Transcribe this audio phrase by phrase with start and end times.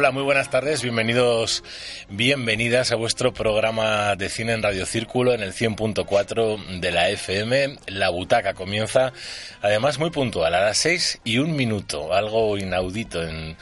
[0.00, 1.62] Hola, muy buenas tardes, bienvenidos,
[2.08, 7.76] bienvenidas a vuestro programa de cine en Radio Círculo en el 100.4 de la FM.
[7.88, 9.12] La butaca comienza,
[9.60, 13.58] además muy puntual, a las 6 y un minuto, algo inaudito en,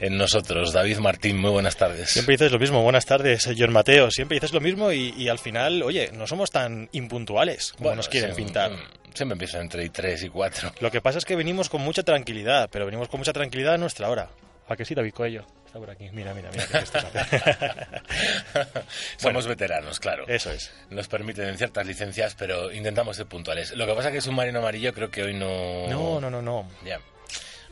[0.00, 0.72] en nosotros.
[0.72, 2.08] David Martín, muy buenas tardes.
[2.08, 4.10] Siempre dices lo mismo, buenas tardes, señor Mateo.
[4.10, 7.96] Siempre dices lo mismo y, y al final, oye, no somos tan impuntuales como Bueno,
[7.98, 8.70] nos quieren sí, pintar.
[8.70, 10.72] mm, Siempre empiezo entre 3 y 4.
[10.80, 13.78] Lo que pasa es que venimos con mucha tranquilidad, pero venimos con mucha tranquilidad a
[13.78, 14.30] nuestra hora.
[14.68, 15.44] ¿A que sí, David Coello?
[15.72, 16.10] Está por aquí.
[16.12, 16.84] Mira, mira, mira.
[19.16, 20.26] Somos veteranos, claro.
[20.28, 20.70] Eso es.
[20.90, 23.74] Nos permiten ciertas licencias, pero intentamos ser puntuales.
[23.74, 25.86] Lo que pasa es que es un marino amarillo, creo que hoy no...
[25.88, 26.68] No, no, no, no.
[26.84, 27.00] Ya.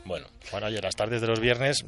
[0.03, 1.85] Bueno, Bueno, oye, las tardes de los viernes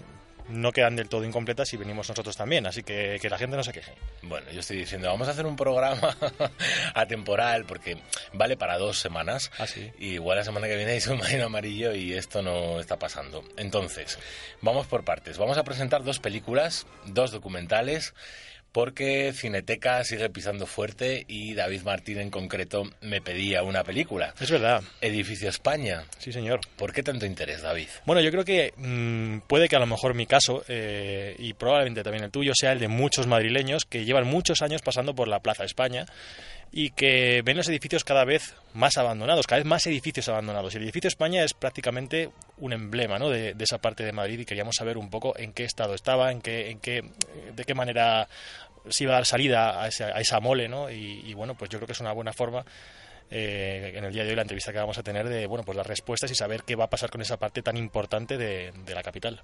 [0.50, 3.64] no quedan del todo incompletas y venimos nosotros también, así que que la gente no
[3.64, 3.94] se queje.
[4.22, 6.18] Bueno, yo estoy diciendo, vamos a hacer un programa
[6.94, 7.98] atemporal porque
[8.34, 9.52] vale para dos semanas.
[9.58, 9.92] Ah, sí.
[9.98, 13.44] Y igual la semana que viene hay un marino amarillo y esto no está pasando.
[13.58, 14.20] Entonces,
[14.62, 15.38] vamos por partes.
[15.38, 18.14] Vamos a presentar dos películas, dos documentales,
[18.74, 24.34] porque Cineteca sigue pisando fuerte y David Martín en concreto me pedía una película.
[24.40, 24.82] Es verdad.
[25.00, 26.04] Edificio España.
[26.18, 26.60] Sí, señor.
[26.76, 27.88] ¿Por qué tanto interés, David?
[28.06, 32.04] Bueno, yo creo que mm, puede que a lo mejor mi caso, eh, y probablemente
[32.04, 35.40] también el tuyo, sea el de muchos madrileños que llevan muchos años pasando por la
[35.40, 36.06] Plaza España
[36.76, 40.74] y que ven los edificios cada vez más abandonados, cada vez más edificios abandonados.
[40.74, 43.30] El edificio España es prácticamente un emblema ¿no?
[43.30, 46.42] de, esa parte de Madrid y queríamos saber un poco en qué estado estaba, en
[46.42, 47.04] qué, en qué,
[47.56, 48.28] de qué manera
[48.90, 50.90] se iba a dar salida a esa, a esa mole, ¿no?
[50.90, 52.66] Y, bueno, pues yo creo que es una buena forma
[53.30, 55.76] eh, en el día de hoy la entrevista que vamos a tener de bueno pues
[55.76, 58.96] las respuestas y saber qué va a pasar con esa parte tan importante de, de
[58.96, 59.42] la capital.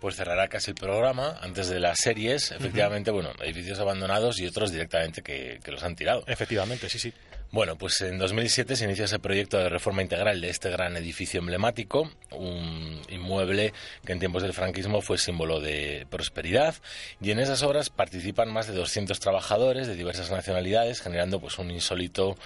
[0.00, 2.52] Pues cerrará casi el programa antes de las series.
[2.52, 6.24] Efectivamente, bueno, edificios abandonados y otros directamente que, que los han tirado.
[6.26, 7.12] Efectivamente, sí, sí.
[7.52, 11.38] Bueno, pues en 2007 se inicia ese proyecto de reforma integral de este gran edificio
[11.38, 13.74] emblemático, un inmueble
[14.06, 16.74] que en tiempos del franquismo fue símbolo de prosperidad
[17.20, 21.70] y en esas obras participan más de 200 trabajadores de diversas nacionalidades, generando pues un
[21.70, 22.38] insólito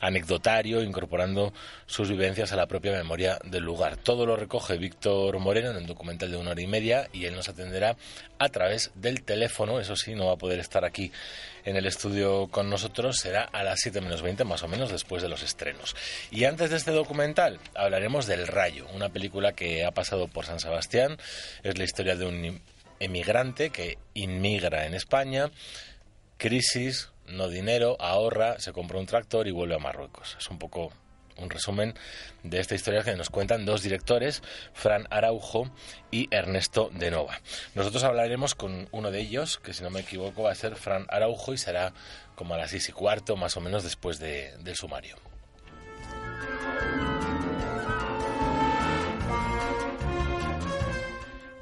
[0.00, 1.52] anecdotario, incorporando
[1.86, 3.96] sus vivencias a la propia memoria del lugar.
[3.96, 7.34] Todo lo recoge Víctor Moreno en un documental de una hora y media y él
[7.34, 7.96] nos atenderá
[8.38, 11.12] a través del teléfono, eso sí, no va a poder estar aquí
[11.64, 15.22] en el estudio con nosotros, será a las 7 menos 20 más o menos después
[15.22, 15.96] de los estrenos.
[16.30, 20.60] Y antes de este documental hablaremos del Rayo, una película que ha pasado por San
[20.60, 21.16] Sebastián,
[21.62, 22.60] es la historia de un
[23.00, 25.50] emigrante que inmigra en España,
[26.36, 30.36] crisis, no dinero, ahorra, se compra un tractor y vuelve a Marruecos.
[30.38, 30.92] Es un poco
[31.36, 31.94] un resumen
[32.42, 34.42] de esta historia que nos cuentan dos directores,
[34.72, 35.70] Fran Araujo
[36.10, 37.40] y Ernesto de Nova.
[37.74, 41.06] Nosotros hablaremos con uno de ellos, que si no me equivoco va a ser Fran
[41.08, 41.92] Araujo y será
[42.34, 45.16] como a las seis y cuarto, más o menos después de, del sumario.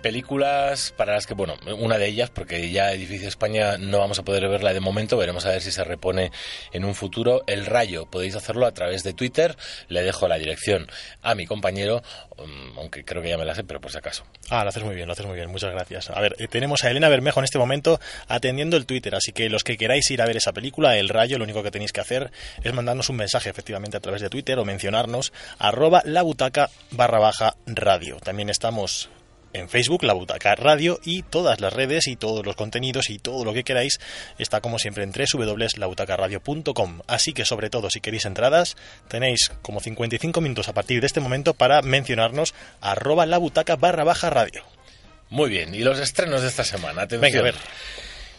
[0.03, 4.25] Películas para las que, bueno, una de ellas, porque ya Edificio España no vamos a
[4.25, 6.33] poder verla de momento, veremos a ver si se repone
[6.73, 7.45] en un futuro.
[7.47, 9.57] El Rayo, podéis hacerlo a través de Twitter,
[9.89, 10.89] le dejo la dirección
[11.23, 12.03] a mi compañero,
[12.37, 14.25] um, aunque creo que ya me la sé, pero por si acaso.
[14.51, 16.11] Ah, lo haces muy bien, lo haces muy bien, muchas gracias.
[16.11, 19.49] A ver, eh, tenemos a Elena Bermejo en este momento atendiendo el Twitter, así que
[19.49, 22.01] los que queráis ir a ver esa película, El Rayo, lo único que tenéis que
[22.01, 22.31] hacer
[22.63, 27.19] es mandarnos un mensaje efectivamente a través de Twitter o mencionarnos arroba la butaca barra
[27.19, 28.17] baja radio.
[28.17, 29.09] También estamos
[29.53, 33.45] en Facebook, La Butaca Radio, y todas las redes y todos los contenidos y todo
[33.45, 33.99] lo que queráis
[34.39, 37.01] está como siempre en www.labutacaradio.com.
[37.07, 38.77] Así que sobre todo si queréis entradas,
[39.09, 44.05] tenéis como 55 minutos a partir de este momento para mencionarnos arroba la butaca barra
[44.05, 44.65] baja radio.
[45.31, 47.23] Muy bien, y los estrenos de esta semana, atención.
[47.23, 47.55] Venga, a ver.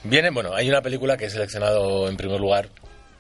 [0.04, 2.70] Viene, bueno, hay una película que he seleccionado en primer lugar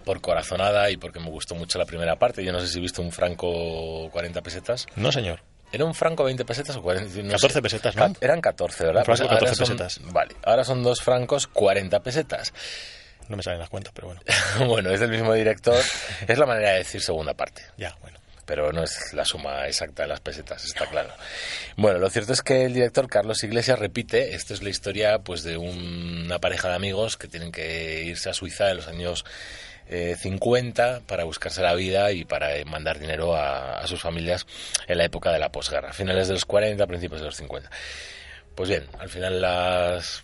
[0.04, 2.44] por corazonada y porque me gustó mucho la primera parte.
[2.44, 4.86] Yo no sé si he visto un franco 40 pesetas.
[4.96, 5.42] No, señor.
[5.74, 7.22] ¿Era un franco 20 pesetas o 40?
[7.24, 7.62] No 14 sé.
[7.62, 8.14] pesetas, ¿no?
[8.22, 9.02] Eran 14, ¿verdad?
[9.02, 10.14] Un franco, Pues ahora 14 son- pesetas.
[10.14, 12.54] Vale, ahora son dos francos 40 pesetas.
[13.28, 14.22] No me salen las cuentas, pero bueno.
[14.68, 15.82] bueno, es del mismo director.
[16.28, 17.64] Es la manera de decir segunda parte.
[17.78, 18.20] Ya, bueno.
[18.46, 21.10] pero no es la suma exacta de las pesetas, está claro.
[21.78, 25.44] Bueno, lo cierto es que el director Carlos Iglesias repite, esto es la historia pues
[25.44, 29.24] de una pareja de amigos que tienen que irse a Suiza en los años
[29.88, 34.48] 50 para buscarse la vida y para mandar dinero a, sus familias
[34.88, 37.70] en la época de la posguerra, finales de los 40, principios de los 50.
[38.56, 40.24] Pues bien, al final las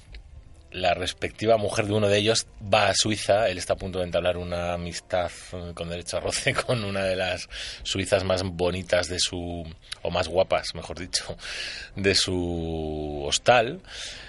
[0.72, 3.50] la respectiva mujer de uno de ellos va a Suiza.
[3.50, 5.32] Él está a punto de entablar una amistad
[5.74, 7.50] con derecho a roce con una de las
[7.84, 9.66] suizas más bonitas de su,
[10.02, 11.38] o más guapas, mejor dicho,
[11.96, 13.82] de su hostal.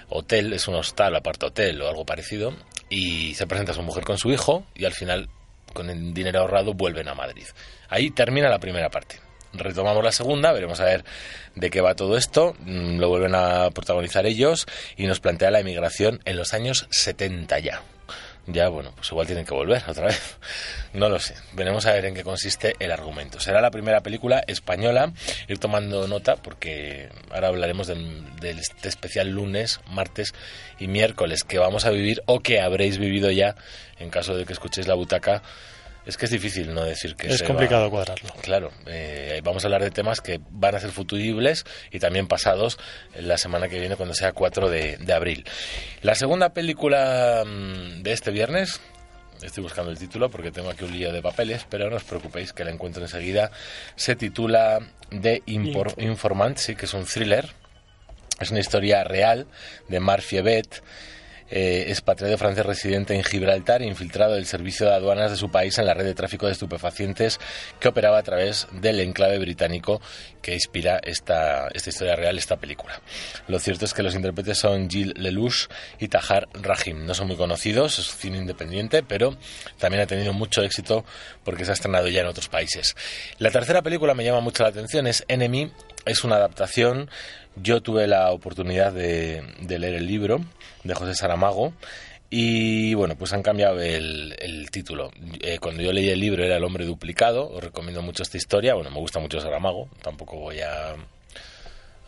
[0.09, 2.55] Hotel, es un hostal, aparte hotel o algo parecido.
[2.91, 5.29] Y se presenta a su mujer con su hijo y al final,
[5.73, 7.47] con el dinero ahorrado, vuelven a Madrid.
[7.89, 9.19] Ahí termina la primera parte
[9.53, 11.03] retomamos la segunda, veremos a ver
[11.55, 12.55] de qué va todo esto.
[12.59, 14.67] Mm, lo vuelven a protagonizar ellos
[14.97, 17.81] y nos plantea la emigración en los años 70 ya.
[18.47, 20.37] Ya, bueno, pues igual tienen que volver otra vez.
[20.93, 21.35] No lo sé.
[21.53, 23.39] Veremos a ver en qué consiste el argumento.
[23.39, 25.13] Será la primera película española.
[25.47, 30.33] Ir tomando nota porque ahora hablaremos del, este especial lunes, martes
[30.79, 33.55] y miércoles que vamos a vivir o que habréis vivido ya
[33.99, 35.43] en caso de que escuchéis la butaca
[36.05, 38.29] es que es difícil no decir que es complicado cuadrarlo.
[38.41, 42.79] Claro, eh, vamos a hablar de temas que van a ser futuribles y también pasados
[43.15, 45.45] la semana que viene cuando sea 4 de, de abril.
[46.01, 48.81] La segunda película mm, de este viernes
[49.41, 52.53] Estoy buscando el título porque tengo aquí un lío de papeles, pero no os preocupéis
[52.53, 53.51] que la encuentro enseguida.
[53.95, 57.49] Se titula The Informant, sí, que es un thriller.
[58.39, 59.47] Es una historia real
[59.87, 60.23] de Marc
[61.51, 65.85] eh, expatriado francés residente en Gibraltar, infiltrado del servicio de aduanas de su país en
[65.85, 67.39] la red de tráfico de estupefacientes
[67.79, 70.01] que operaba a través del enclave británico
[70.41, 73.01] que inspira esta, esta historia real, esta película.
[73.47, 75.67] Lo cierto es que los intérpretes son Gilles Lelouch
[75.99, 77.05] y Tahar Rahim.
[77.05, 79.37] No son muy conocidos, es cine independiente, pero
[79.77, 81.05] también ha tenido mucho éxito
[81.43, 82.95] porque se ha estrenado ya en otros países.
[83.39, 85.71] La tercera película me llama mucho la atención, es Enemy.
[86.03, 87.11] Es una adaptación.
[87.55, 90.39] Yo tuve la oportunidad de leer el libro
[90.83, 91.73] de José Saramago.
[92.33, 95.11] Y bueno, pues han cambiado el, título.
[95.41, 97.49] Eh, cuando yo leí el libro era El hombre duplicado.
[97.49, 98.73] Os recomiendo mucho esta historia.
[98.73, 99.89] Bueno, me gusta mucho Saramago.
[100.01, 100.95] Tampoco voy a,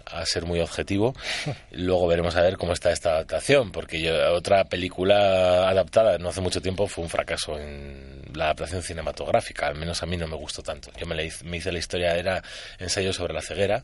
[0.05, 1.13] a ser muy objetivo.
[1.71, 3.73] Luego veremos a ver cómo está esta adaptación.
[3.73, 8.81] Porque yo, otra película adaptada no hace mucho tiempo fue un fracaso en la adaptación
[8.81, 9.67] cinematográfica.
[9.67, 10.89] Al menos a mí no me gustó tanto.
[10.97, 12.41] Yo me, me hice la historia, era
[12.79, 13.83] ensayo sobre la ceguera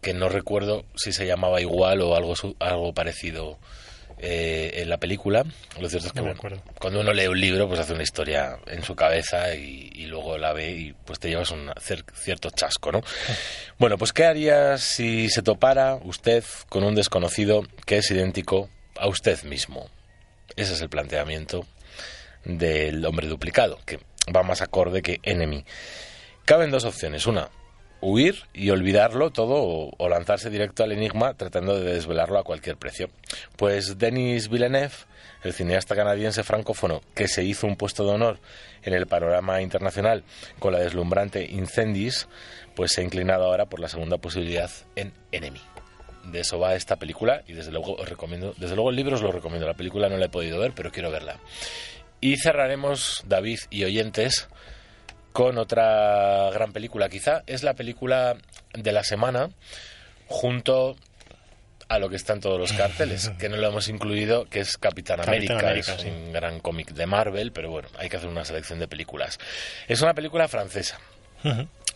[0.00, 3.58] que no recuerdo si se llamaba igual o algo, algo parecido
[4.22, 5.44] eh, en la película.
[5.80, 8.94] Lo cierto es que cuando uno lee un libro, pues hace una historia en su
[8.94, 13.00] cabeza y, luego la ve y pues te llevas un cierto chasco, ¿no?
[13.78, 18.68] bueno, pues ¿qué haría si se topara usted con un desconocido que es idéntico
[18.98, 19.88] a usted mismo?
[20.56, 21.64] Ese es el planteamiento
[22.44, 24.00] del hombre duplicado, que
[24.34, 25.64] va más acorde que enemy.
[26.44, 27.26] Caben dos opciones.
[27.26, 27.48] Una,
[28.00, 33.10] huir y olvidarlo todo o, lanzarse directo al enigma tratando de desvelarlo a cualquier precio.
[33.56, 34.94] Pues Denis Villeneuve,
[35.42, 38.38] el cineasta canadiense francófono que se hizo un puesto de honor
[38.82, 40.24] en el panorama internacional
[40.58, 42.28] con la deslumbrante Incendies,
[42.74, 45.60] pues se ha inclinado ahora por la segunda posibilidad en Enemy.
[46.24, 49.22] De eso va esta película y desde luego os recomiendo, desde luego el libro os
[49.22, 51.38] lo recomiendo, la película no la he podido ver, pero quiero verla.
[52.20, 54.48] Y cerraremos, David y oyentes,
[55.32, 57.08] con otra gran película.
[57.08, 58.36] Quizá es la película
[58.74, 59.50] de la semana
[60.26, 60.96] junto
[61.88, 64.78] a lo que está en todos los carteles, que no lo hemos incluido, que es
[64.78, 68.78] Capitán América, es un gran cómic de Marvel, pero bueno, hay que hacer una selección
[68.78, 69.40] de películas.
[69.88, 71.00] Es una película francesa.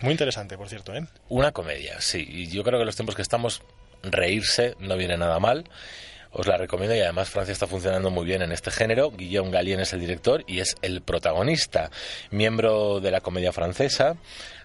[0.00, 1.06] Muy interesante, por cierto, ¿eh?
[1.28, 3.62] Una comedia, sí, y yo creo que los tiempos que estamos,
[4.02, 5.64] reírse no viene nada mal
[6.34, 9.10] os la recomiendo y además Francia está funcionando muy bien en este género.
[9.10, 11.90] Guillaume Galien es el director y es el protagonista,
[12.30, 14.16] miembro de la comedia francesa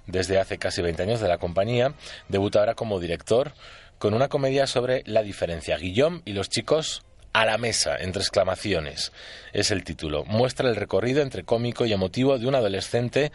[0.07, 1.93] desde hace casi 20 años de la compañía.
[2.27, 3.53] Debuta ahora como director
[3.99, 5.77] con una comedia sobre la diferencia.
[5.77, 9.11] Guillaume y los chicos a la mesa, entre exclamaciones,
[9.53, 10.25] es el título.
[10.25, 13.31] Muestra el recorrido entre cómico y emotivo de un adolescente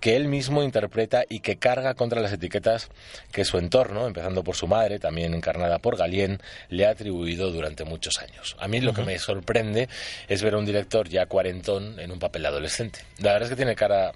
[0.00, 2.90] que él mismo interpreta y que carga contra las etiquetas
[3.32, 7.84] que su entorno, empezando por su madre, también encarnada por Galien, le ha atribuido durante
[7.84, 8.56] muchos años.
[8.60, 9.88] A mí lo que me sorprende
[10.28, 13.00] es ver a un director ya cuarentón en un papel de adolescente.
[13.18, 14.12] La verdad es que tiene cara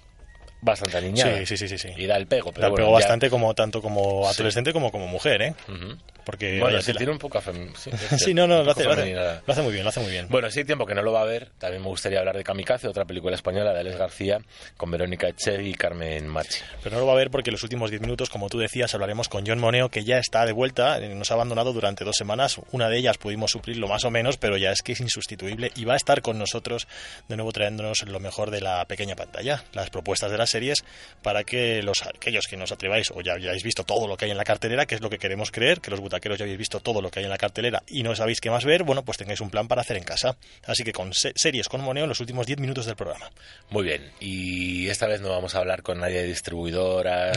[0.61, 1.37] bastante aniñada.
[1.45, 2.51] Sí, sí, sí, sí, Y da el pego.
[2.51, 5.53] Pero da el pego bastante como tanto como adolescente como como mujer, ¿eh?
[6.27, 6.97] Porque, bueno, tela.
[6.97, 7.39] tiene un poco...
[7.39, 10.01] fem- Sí, Sí, no, no, lo hace, lo, hace, lo hace muy bien, lo hace
[10.01, 10.27] muy bien.
[10.29, 11.51] Bueno, sí hay tiempo que no lo va a ver.
[11.57, 14.39] También me gustaría hablar de Kamikaze, otra película española de Alex García,
[14.75, 16.59] con Verónica Echegui y Carmen Machi.
[16.83, 18.93] Pero no lo va a ver porque en los últimos 10 minutos, como tú decías,
[18.93, 22.17] hablaremos con John Moneo, que ya está de vuelta, eh, nos ha abandonado durante dos
[22.17, 22.59] semanas.
[22.73, 25.85] Una de ellas pudimos suplirlo más o menos, pero ya es que es insustituible y
[25.85, 26.87] va a estar con nosotros
[27.29, 30.83] de nuevo trayéndonos lo mejor de la pequeña pantalla, las propuestas de las series,
[31.23, 34.31] para que los aquellos que nos atreváis o ya hayáis visto todo lo que hay
[34.31, 36.79] en la cartelera, que es lo que queremos creer, que los butaqueros ya habéis visto
[36.79, 39.17] todo lo que hay en la cartelera y no sabéis qué más ver, bueno, pues
[39.17, 40.37] tengáis un plan para hacer en casa.
[40.65, 43.29] Así que con se- series con Moneo en los últimos 10 minutos del programa.
[43.69, 47.31] Muy bien, y esta vez no vamos a hablar con nadie de distribuidora,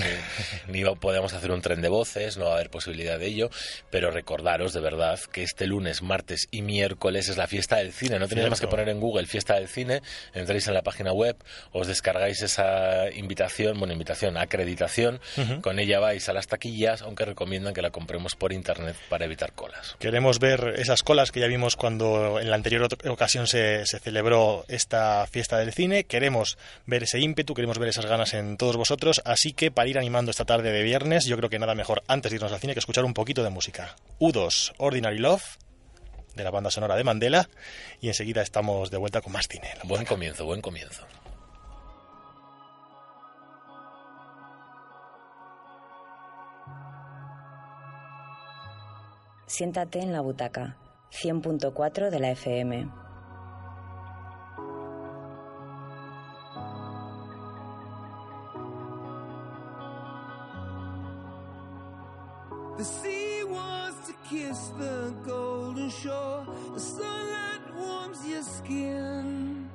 [0.68, 3.50] ni, ni podemos hacer un tren de voces, no va a haber posibilidad de ello,
[3.90, 8.18] pero recordaros de verdad que este lunes, martes y miércoles es la fiesta del cine.
[8.18, 10.00] No tenéis más que poner en Google fiesta del cine,
[10.34, 11.36] entráis en la página web,
[11.72, 15.20] os descargáis esa invitación, bueno, invitación, acreditación,
[15.62, 18.69] con ella vais a las taquillas, aunque recomiendan que la compremos por internet
[19.08, 19.96] para evitar colas.
[19.98, 24.64] Queremos ver esas colas que ya vimos cuando en la anterior ocasión se, se celebró
[24.68, 26.04] esta fiesta del cine.
[26.04, 29.20] Queremos ver ese ímpetu, queremos ver esas ganas en todos vosotros.
[29.24, 32.30] Así que para ir animando esta tarde de viernes, yo creo que nada mejor antes
[32.30, 33.96] de irnos al cine que escuchar un poquito de música.
[34.18, 35.42] U2, Ordinary Love,
[36.34, 37.48] de la banda sonora de Mandela.
[38.00, 39.70] Y enseguida estamos de vuelta con más cine.
[39.84, 41.06] Buen comienzo, buen comienzo.
[49.50, 50.76] Siéntate en la butaca.
[51.10, 52.88] 100.4 de la FM.
[62.78, 66.46] The sea wants to kiss the golden shore.
[66.74, 69.68] The sunlight warms your skin.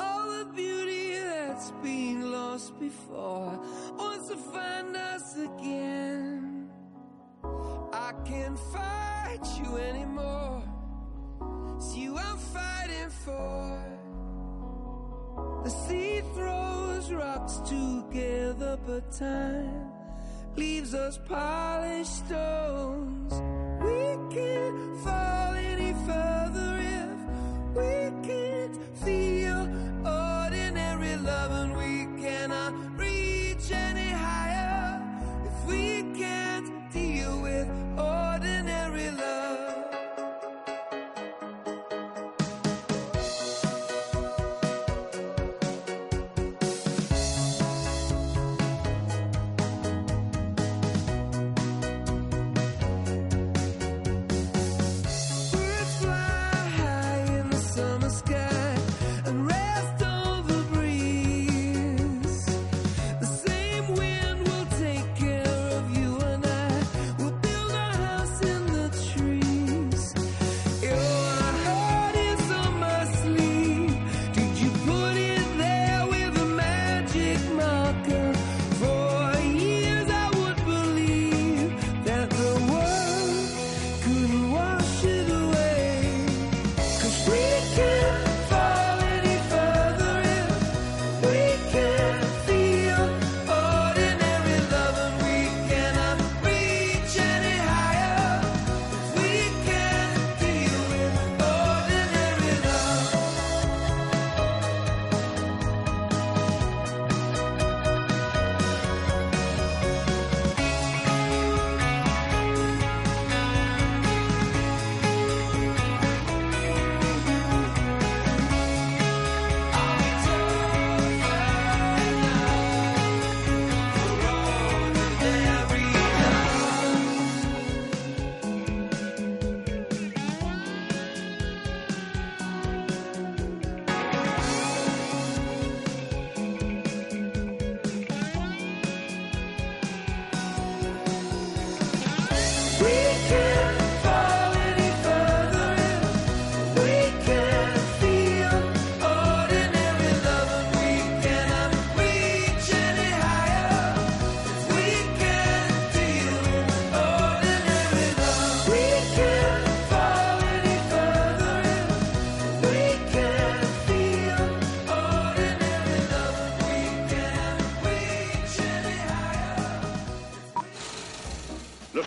[0.00, 3.60] All the beauty that's been lost before
[3.98, 6.45] wants to find us again.
[7.98, 10.62] I can't fight you anymore.
[11.76, 13.82] It's you I'm fighting for.
[15.64, 19.90] The sea throws rocks together, but time
[20.56, 23.32] leaves us polished stones.
[23.80, 27.18] We can't fall any further if
[27.76, 28.05] we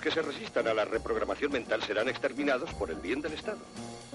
[0.10, 3.60] que se resistan a la reprogramación mental serán exterminados por el bien del Estado.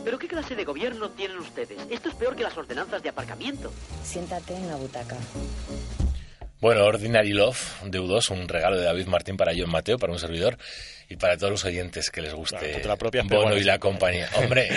[0.03, 1.79] ¿Pero qué clase de gobierno tienen ustedes?
[1.89, 3.73] Esto es peor que las ordenanzas de aparcamiento.
[4.03, 5.17] Siéntate en la butaca.
[6.61, 10.19] Bueno, Ordinary Love de U2, un regalo de David Martín para John Mateo, para un
[10.19, 10.59] servidor.
[11.09, 14.29] Y para todos los oyentes que les guste Claro, la Bono y la compañía.
[14.37, 14.69] Hombre,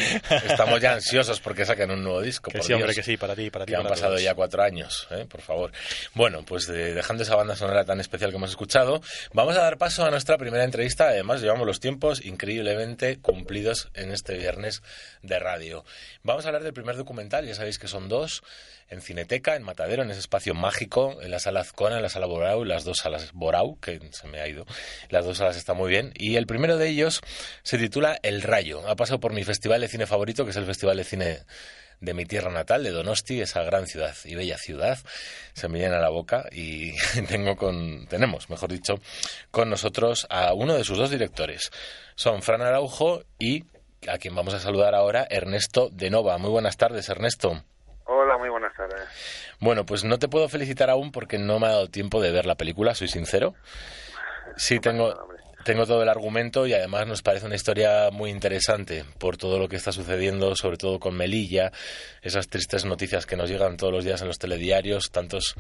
[0.46, 2.51] estamos ya ansiosos porque saquen un nuevo disco.
[2.51, 3.72] Que por sí, hombre, que sí, para ti, para ti.
[3.72, 4.24] Que han para pasado todos.
[4.24, 5.25] ya cuatro años, ¿eh?
[5.29, 5.72] por favor.
[6.13, 9.01] Bueno, pues dejando esa banda sonora tan especial que hemos escuchado,
[9.34, 11.07] vamos a dar paso a nuestra primera entrevista.
[11.07, 14.81] Además, llevamos los tiempos increíblemente cumplidos en este viernes
[15.22, 15.86] de radio.
[16.24, 18.43] Vamos a hablar del primer documental, ya sabéis que son dos,
[18.89, 22.25] en Cineteca, en Matadero, en ese espacio mágico, en la sala Azcona, en la sala
[22.25, 24.65] Borau, las dos salas Borau, que se me ha ido,
[25.10, 26.13] las dos salas están muy bien.
[26.15, 27.22] Y el primero de ellos
[27.63, 28.88] se titula El Rayo.
[28.88, 31.39] Ha pasado por mi festival de cine favorito, que es el Festival de Cine
[32.00, 35.00] de mi tierra natal, de Donosti, esa gran ciudad y bella ciudad.
[35.53, 36.94] Se me llena la boca y
[37.27, 39.00] tengo con, tenemos, mejor dicho,
[39.51, 41.72] con nosotros a uno de sus dos directores.
[42.15, 43.65] Son Fran Araujo y
[44.08, 46.38] a quien vamos a saludar ahora, Ernesto de Nova.
[46.38, 47.63] Muy buenas tardes, Ernesto.
[48.09, 49.01] Hola, muy buenas tardes.
[49.59, 52.45] Bueno, pues no te puedo felicitar aún porque no me ha dado tiempo de ver
[52.45, 53.53] la película, soy sincero.
[54.55, 55.13] Sí, tengo,
[55.65, 59.67] tengo todo el argumento y además nos parece una historia muy interesante por todo lo
[59.67, 61.73] que está sucediendo, sobre todo con Melilla,
[62.21, 65.55] esas tristes noticias que nos llegan todos los días en los telediarios, tantos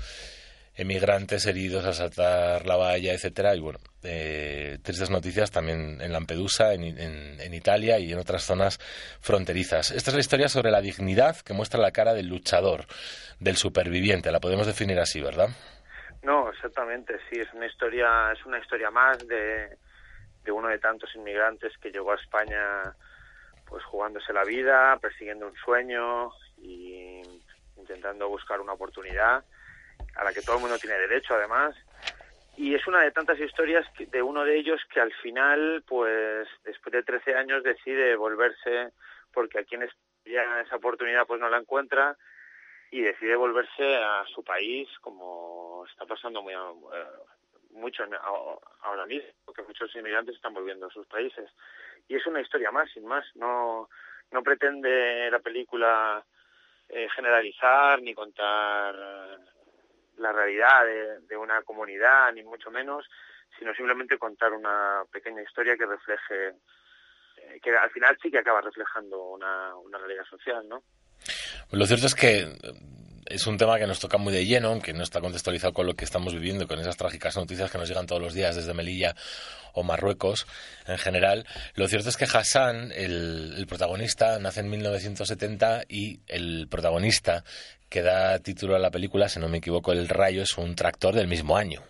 [0.77, 6.73] emigrantes heridos al saltar la valla, etcétera, y bueno, eh, tristes noticias también en Lampedusa,
[6.73, 8.77] en Italia y en otras zonas
[9.19, 9.91] fronterizas.
[9.91, 12.85] Esta es la historia sobre la dignidad que muestra la cara del luchador,
[13.39, 15.49] del superviviente, la podemos definir así, ¿verdad?
[16.21, 19.77] No, exactamente, sí, es una historia, es una historia más de,
[20.43, 22.95] de uno de tantos inmigrantes que llegó a España
[23.65, 27.21] pues jugándose la vida, persiguiendo un sueño y
[27.77, 29.43] intentando buscar una oportunidad
[30.15, 31.75] a la que todo el mundo tiene derecho además.
[32.55, 36.91] Y es una de tantas historias de uno de ellos que al final, pues después
[36.93, 38.93] de 13 años decide volverse
[39.33, 42.17] porque aquí en España esa oportunidad pues no la encuentra
[42.91, 47.07] y decide volverse a su país como está pasando muy a- eh,
[47.71, 51.49] mucho a- ahora mismo porque muchos inmigrantes están volviendo a sus países
[52.07, 53.89] y es una historia más sin más no
[54.31, 56.25] no pretende la película
[56.89, 58.95] eh, generalizar ni contar
[60.17, 63.07] la realidad de, de una comunidad ni mucho menos
[63.57, 66.49] sino simplemente contar una pequeña historia que refleje
[67.37, 70.83] eh, que al final sí que acaba reflejando una, realidad social no
[71.71, 72.55] Lo cierto es que eh,
[73.25, 75.95] es un tema que nos toca muy de lleno, aunque no está contextualizado con lo
[75.95, 79.15] que estamos viviendo, con esas trágicas noticias que nos llegan todos los días desde Melilla
[79.73, 80.47] o Marruecos
[80.87, 81.45] en general.
[81.75, 87.43] Lo cierto es que Hassan, el protagonista, nace en 1970 y el protagonista
[87.89, 91.15] que da título a la película, si no me equivoco, El Rayo, es un tractor
[91.15, 91.81] del mismo año.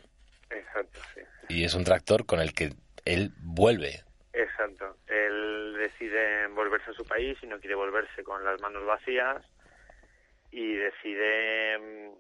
[0.50, 2.72] exacto sí Y es un tractor con el que
[3.06, 4.04] él vuelve.
[4.34, 4.98] Exacto.
[5.08, 9.44] Él decide volverse a su país y no quiere volverse con las manos vacías
[10.52, 12.14] y decide mm,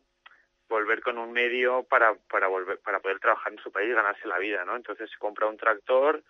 [0.67, 4.27] volver con un medio para, para volver para poder trabajar en su país y ganarse
[4.27, 4.75] la vida, ¿no?
[4.75, 6.23] Entonces se compra un tractor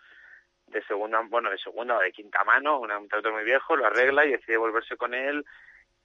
[0.67, 4.25] de segunda, bueno, de segunda o de quinta mano, un tractor muy viejo, lo arregla
[4.25, 5.45] y decide volverse con él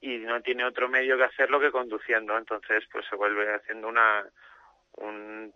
[0.03, 4.25] y no tiene otro medio que hacerlo que conduciendo, entonces pues se vuelve haciendo una
[4.97, 5.53] un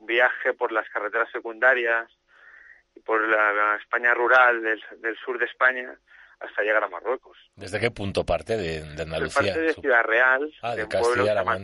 [0.00, 2.10] viaje por las carreteras secundarias
[2.94, 5.96] y por la, la España rural del, del sur de España
[6.40, 7.38] hasta llegar a Marruecos.
[7.54, 9.52] ¿Desde qué punto parte de, de Andalucía?
[9.54, 11.58] parte de Ciudad Real, Ah, de de un pueblo que se llama.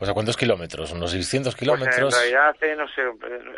[0.00, 0.90] O sea, ¿cuántos kilómetros?
[0.92, 2.14] ¿Unos 600 Pues kilómetros?
[2.14, 3.02] en realidad hace, no sé,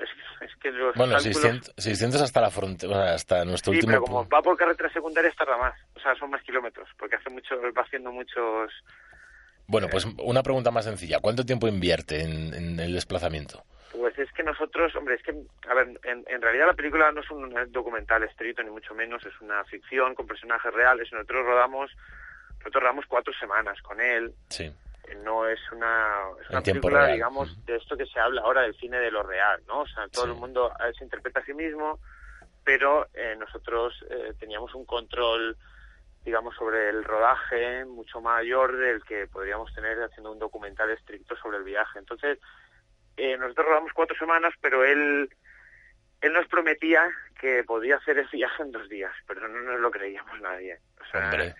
[0.03, 1.41] es, es que los Bueno, cálculos...
[1.41, 5.37] 600, 600 hasta la frontera, hasta nuestro Sí, último pero como va por carreteras secundarias
[5.37, 8.73] tarda más, o sea, son más kilómetros, porque hace mucho, va haciendo muchos...
[9.69, 11.21] Bueno, pues una pregunta más sencilla.
[11.21, 13.63] ¿Cuánto tiempo invierte en, en el desplazamiento?
[13.93, 15.31] Pues es que nosotros, hombre, es que,
[15.69, 19.25] a ver, en, en realidad la película no es un documental estricto, ni mucho menos,
[19.25, 21.09] es una ficción con personajes reales.
[21.13, 21.91] Nosotros rodamos,
[22.59, 24.35] nosotros rodamos cuatro semanas con él.
[24.49, 24.73] Sí.
[25.17, 27.13] No es una, es una película, real.
[27.15, 29.81] digamos, de esto que se habla ahora del cine de lo real, ¿no?
[29.81, 30.31] O sea, todo Sí.
[30.33, 31.99] el mundo eh, se interpreta a sí mismo,
[32.65, 35.57] pero eh, nosotros eh, teníamos un control
[36.25, 41.57] digamos, sobre el rodaje mucho mayor del que podríamos tener haciendo un documental estricto sobre
[41.59, 41.99] el viaje.
[41.99, 42.39] Entonces,
[43.17, 45.29] eh, nosotros rodamos cuatro semanas, pero él,
[46.21, 49.91] él nos prometía que podía hacer el viaje en dos días, pero no nos lo
[49.91, 50.79] creíamos nadie.
[51.01, 51.57] O sea, Hombre,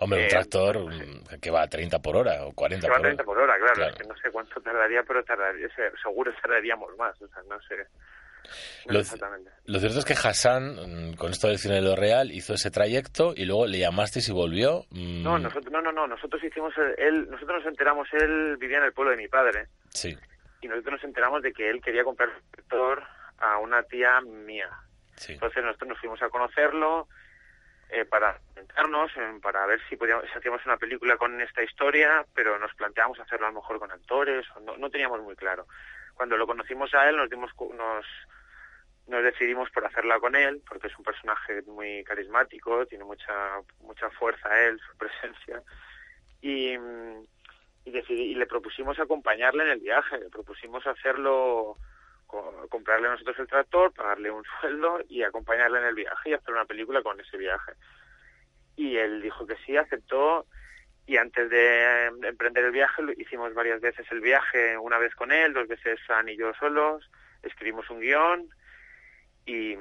[0.00, 2.96] hombre un eh, tractor mm, que va a 30 por hora o 40 se va
[2.96, 3.16] a por hora.
[3.16, 3.90] 30 por hora, claro, Claro.
[3.92, 7.60] Es que no sé cuánto tardaría, pero tardaría, se- seguro tardaríamos más, o sea, no
[7.62, 7.76] sé.
[8.86, 9.50] No Lo- sé exactamente.
[9.66, 12.70] Lo cierto es que Hassan, mm, con esto del cine de lo real, hizo ese
[12.70, 14.84] trayecto y luego le llamasteis y volvió.
[14.90, 18.78] mm, No, nosotros, no, no, no, nosotros hicimos, el- él, nosotros nos enteramos, él vivía
[18.78, 20.16] en el pueblo de mi padre, Sí,
[20.62, 23.02] y nosotros nos enteramos de que él quería comprar un tractor
[23.38, 24.70] a una tía mía.
[25.16, 25.32] sí.
[25.34, 27.08] Entonces nosotros nos fuimos a conocerlo
[27.90, 29.10] eh, para sentarnos,
[29.42, 33.46] para ver si podíamos, si hacíamos una película con esta historia, pero nos planteamos hacerlo
[33.46, 35.66] a lo mejor con actores, o no, no teníamos muy claro.
[36.14, 38.04] Cuando lo conocimos a él nos dimos nos
[39.06, 44.10] nos decidimos por hacerla con él, porque es un personaje muy carismático, tiene mucha mucha
[44.10, 45.62] fuerza él, su presencia,
[46.42, 46.72] y,
[47.84, 51.78] y, decidí- y le propusimos acompañarle en el viaje, le propusimos hacerlo,
[52.28, 56.54] co- comprarle nosotros el tractor, pagarle un sueldo y acompañarle en el viaje y hacer
[56.54, 57.72] una película con ese viaje.
[58.76, 60.46] Y él dijo que sí, aceptó,
[61.08, 65.32] y antes de eh, emprender el viaje hicimos varias veces el viaje, una vez con
[65.32, 67.10] él, dos veces San y yo solos,
[67.42, 68.48] escribimos un guion
[69.46, 69.74] y,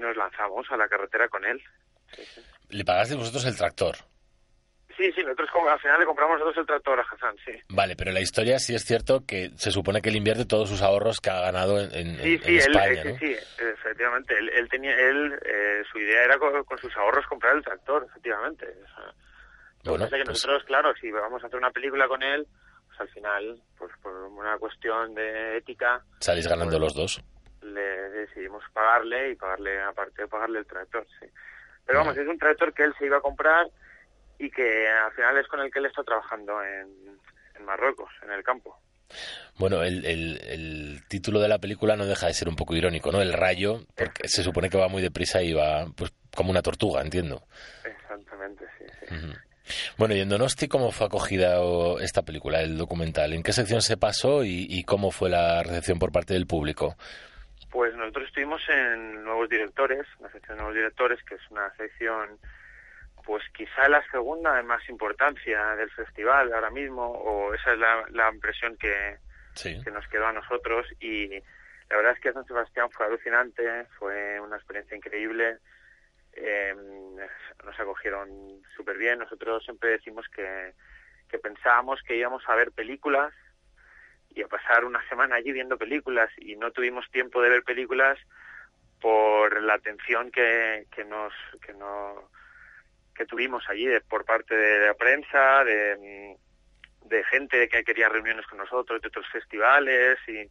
[0.00, 1.62] nos lanzamos a la carretera con él.
[2.70, 3.94] Le pagasteis vosotros el tractor.
[4.96, 7.52] Sí, sí, nosotros como- al final le compramos nosotros el tractor a Hassan, sí.
[7.68, 10.82] Vale, pero la historia sí es cierto que se supone que él invierte todos sus
[10.82, 13.18] ahorros que ha ganado en, en- Sí, sí, España, eh, ¿no?
[13.18, 13.36] sí, sí,
[13.72, 14.36] efectivamente.
[14.38, 18.06] Él, él tenía, él, eh, su idea era con, con sus ahorros comprar el tractor,
[18.10, 18.66] efectivamente.
[18.66, 19.14] O sea,
[19.84, 22.46] Bueno, que pues- nosotros, claro, si vamos a hacer una película con él,
[22.88, 26.84] pues al final, pues por una cuestión de ética, Salís ganando Bueno.
[26.86, 27.22] los dos.
[27.62, 31.26] le decidimos pagarle y pagarle, aparte de pagarle el tractor, sí.
[31.86, 33.66] Pero vamos, es un tractor que él se iba a comprar
[34.44, 36.88] y que al final es con el que él está trabajando en,
[37.54, 38.76] en Marruecos, en el campo.
[39.58, 43.12] Bueno, el, el- el título de la película no deja de ser un poco irónico,
[43.12, 43.20] ¿no?
[43.20, 47.02] El rayo, porque se supone que va muy deprisa y va pues como una tortuga,
[47.02, 47.42] entiendo.
[47.84, 49.14] Exactamente, sí, sí.
[49.96, 51.58] Bueno, y en Donosti, ¿cómo fue acogida
[52.00, 53.32] esta película, el documental?
[53.32, 56.96] ¿En qué sección se pasó y, y cómo fue la recepción por parte del público?
[57.70, 62.38] Pues nosotros estuvimos en Nuevos Directores, la sección de Nuevos Directores, que es una sección,
[63.24, 68.04] pues quizá la segunda de más importancia del festival ahora mismo, o esa es la,
[68.10, 69.18] la impresión que,
[69.54, 69.80] Sí.
[69.84, 70.86] que nos quedó a nosotros.
[71.00, 71.28] Y
[71.90, 75.58] la verdad es que San Sebastián fue alucinante, fue una experiencia increíble.
[76.34, 76.74] eh,
[77.62, 78.28] nos acogieron
[78.74, 79.18] súper bien.
[79.18, 80.72] Nosotros siempre decimos que,
[81.28, 83.34] que pensábamos que íbamos a ver películas
[84.30, 88.18] y a pasar una semana allí viendo películas y no tuvimos tiempo de ver películas
[89.02, 91.34] por la atención que, que nos
[91.66, 92.30] que no
[93.22, 98.08] que tuvimos allí de- por parte de la prensa de, mm, de gente que quería
[98.08, 100.48] reuniones con nosotros de otros festivales y,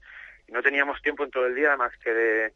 [0.52, 2.54] no teníamos tiempo en todo el día más que de,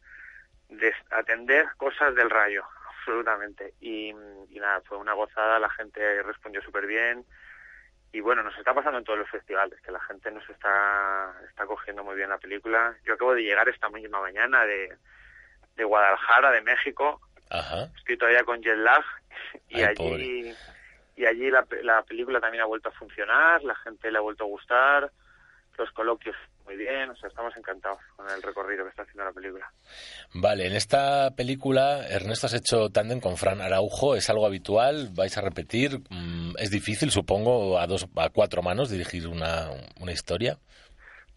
[0.68, 2.62] de atender cosas del rayo
[2.98, 4.10] absolutamente y,
[4.50, 7.24] y nada fue una gozada la gente respondió súper bien
[8.12, 11.66] y bueno, nos está pasando en todos los festivales, que la gente nos está, está
[11.66, 12.96] cogiendo muy bien la película.
[13.04, 14.96] Yo acabo de llegar esta misma mañana de,
[15.76, 17.20] de Guadalajara, de México.
[17.50, 17.90] Ajá.
[17.96, 19.04] Estoy todavía con jet lag
[19.68, 20.54] y Ay, allí,
[21.16, 24.44] y allí la, la película también ha vuelto a funcionar, la gente le ha vuelto
[24.44, 25.10] a gustar,
[25.78, 29.32] los coloquios muy bien, o sea, estamos encantados con el recorrido que está haciendo la
[29.32, 29.70] película.
[30.34, 34.16] Vale, en esta película, Ernesto, has hecho tándem con Fran Araujo.
[34.16, 35.10] ¿Es algo habitual?
[35.14, 36.00] ¿Vais a repetir?
[36.10, 40.58] Mm, ¿Es difícil, supongo, a dos, a cuatro manos dirigir una, una historia?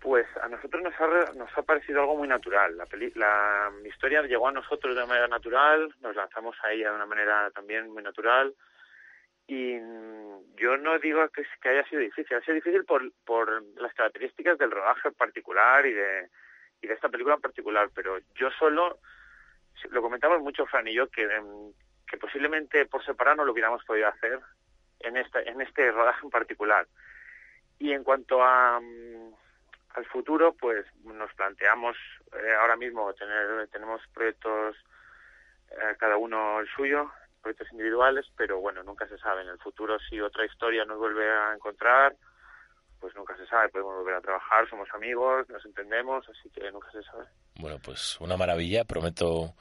[0.01, 2.77] Pues a nosotros nos ha, nos ha parecido algo muy natural.
[3.15, 7.51] La, historia llegó a nosotros de manera natural, nos lanzamos a ella de una manera
[7.51, 8.53] también muy natural.
[9.45, 9.73] Y
[10.55, 15.09] yo no digo que, haya sido difícil, ha sido difícil por, las características del rodaje
[15.09, 16.29] en particular y de,
[16.81, 18.99] y de esta película en particular, pero yo solo,
[19.89, 21.73] lo comentamos mucho Fran y yo, que, em,
[22.07, 24.39] que posiblemente por separado no lo hubiéramos podido hacer
[24.99, 26.87] en, esta, en este rodaje en particular.
[27.79, 29.33] Y en cuanto a, mm,
[29.95, 31.95] al futuro, pues nos planteamos
[32.33, 34.75] eh, ahora mismo tener tenemos proyectos
[35.71, 39.41] eh, cada uno el suyo, proyectos individuales, pero bueno, nunca se sabe.
[39.43, 42.15] En el futuro, si otra historia nos vuelve a encontrar,
[42.99, 43.69] pues nunca se sabe.
[43.69, 47.25] Podemos volver a trabajar, somos amigos, nos entendemos, así que nunca se sabe.
[47.55, 48.83] Bueno, pues una maravilla.
[48.83, 49.53] Prometo,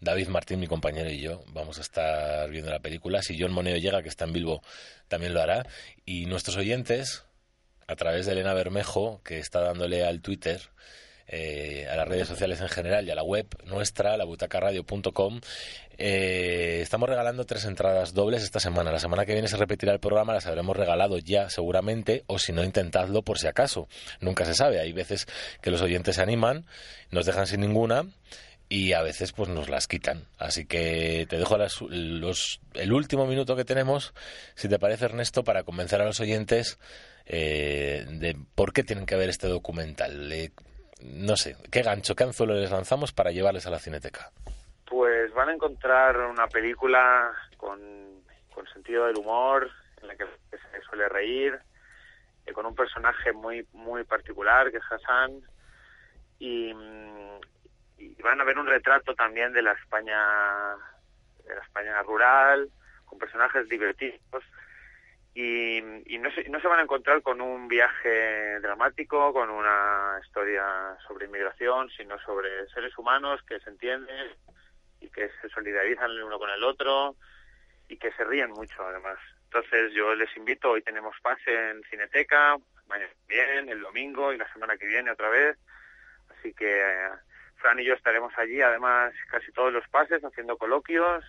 [0.00, 3.22] David Martín, mi compañero y yo, vamos a estar viendo la película.
[3.22, 4.62] Si John Moneo llega, que está en Bilbo,
[5.08, 5.64] también lo hará.
[6.04, 7.26] Y nuestros oyentes,
[7.90, 10.60] a través de Elena Bermejo, que está dándole al Twitter,
[11.26, 15.40] eh, a las redes sociales en general y a la web nuestra, labutacaradio.com.
[15.98, 18.90] Eh, estamos regalando tres entradas dobles esta semana.
[18.90, 22.52] La semana que viene se repetirá el programa, las habremos regalado ya seguramente, o si
[22.52, 23.86] no, intentadlo por si acaso.
[24.20, 24.80] Nunca se sabe.
[24.80, 25.26] Hay veces
[25.60, 26.64] que los oyentes se animan,
[27.10, 28.06] nos dejan sin ninguna
[28.68, 30.24] y a veces pues nos las quitan.
[30.38, 34.14] Así que te dejo las- el último minuto que tenemos,
[34.54, 36.78] si te parece Ernesto, para convencer a los oyentes
[37.32, 40.28] eh, de por qué tienen que ver este documental.
[41.00, 44.32] No sé, ¿qué gancho, qué anzuelo les lanzamos para llevarles a la cineteca?
[44.84, 47.78] Pues van a encontrar una película con,
[48.52, 49.70] con sentido del humor,
[50.02, 51.56] en la que se suele reír,
[52.46, 55.40] eh, con un personaje muy muy particular que es Hassan
[56.40, 57.40] y, mm,
[57.98, 60.18] y van a ver un retrato también de la España
[61.44, 62.68] de la España rural
[63.04, 64.20] con personajes divertidos
[65.34, 65.78] y,
[66.12, 70.96] y no, se, no se van a encontrar con un viaje dramático, con una historia
[71.06, 74.32] sobre inmigración, sino sobre seres humanos que se entienden
[75.00, 77.14] y que se solidarizan el uno con el otro
[77.88, 79.18] y que se ríen mucho además.
[79.44, 84.52] Entonces yo les invito, hoy tenemos pase en Cineteca, mañana bien, el domingo y la
[84.52, 85.56] semana que viene otra vez.
[86.30, 87.10] Así que eh,
[87.56, 91.24] Fran y yo estaremos allí, además casi todos los pases, haciendo coloquios,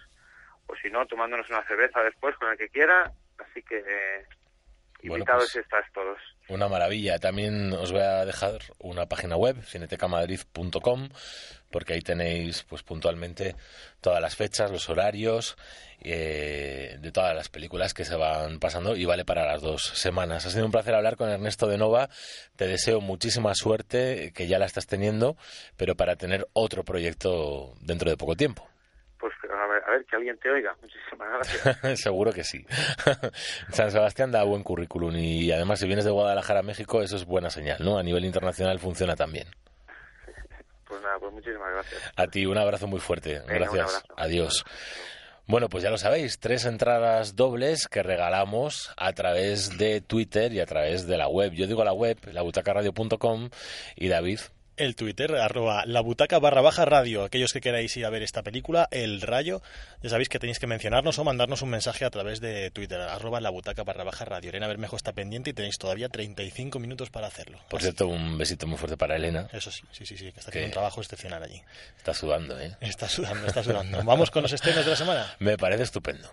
[0.68, 3.12] o si no, tomándonos una cerveza después con el que quiera.
[3.50, 4.26] Así que eh,
[5.04, 6.18] Bueno, invitados pues- estás todos.
[6.50, 7.18] Una maravilla.
[7.18, 11.10] También os voy a dejar una página web, cinetecamadrid.com,
[11.70, 13.56] porque ahí tenéis pues puntualmente
[14.02, 15.56] todas las fechas, los horarios
[16.02, 20.46] eh, de todas las películas que se van pasando y vale para las dos semanas.
[20.46, 22.10] Ha sido un placer hablar con Ernesto de Nova.
[22.58, 25.38] Te deseo muchísima suerte, que ya la estás teniendo,
[25.78, 28.68] pero para tener otro proyecto dentro de poco tiempo.
[29.86, 30.76] A ver, que alguien te oiga.
[30.82, 32.00] Muchísimas gracias.
[32.02, 32.66] Seguro que sí.
[33.72, 37.26] San Sebastián da buen currículum y además si vienes de Guadalajara a México eso es
[37.26, 37.98] buena señal, ¿no?
[37.98, 39.48] A nivel internacional funciona también.
[40.86, 42.12] Pues nada, pues muchísimas gracias.
[42.16, 43.40] A ti un abrazo muy fuerte.
[43.48, 44.04] Venga, Gracias.
[44.18, 44.66] Adiós.
[45.48, 50.60] Bueno, pues ya lo sabéis, tres entradas dobles que regalamos a través de Twitter y
[50.60, 51.52] a través de la web.
[51.54, 53.50] Yo digo la web, labutacaradio.com
[53.96, 54.40] y David.
[54.78, 57.24] El Twitter, arroba la butaca barra baja radio.
[57.24, 59.62] Aquellos que queráis ir a ver esta película, El Rayo,
[60.02, 63.42] ya sabéis que tenéis que mencionarnos o mandarnos un mensaje a través de Twitter, arroba
[63.42, 64.50] la butaca barra baja radio.
[64.50, 67.60] Elena Bermejo está pendiente y tenéis todavía 35 minutos para hacerlo.
[67.70, 69.48] Por Así- cierto, un besito muy fuerte para Elena.
[69.52, 71.62] Eso sí, sí, sí, sí, que está haciendo un trabajo excepcional allí.
[71.98, 72.76] Está sudando, ¿eh?
[72.82, 74.04] Está sudando, está sudando.
[74.04, 75.36] Vamos con los estrenos de la semana.
[75.40, 76.32] Me parece estupendo.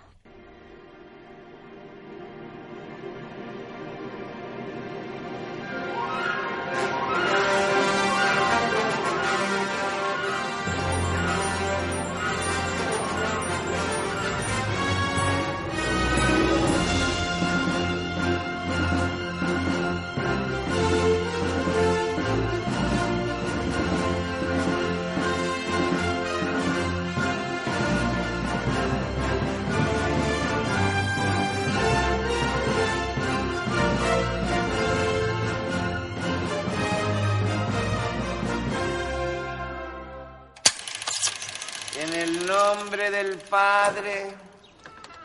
[43.51, 44.35] Padre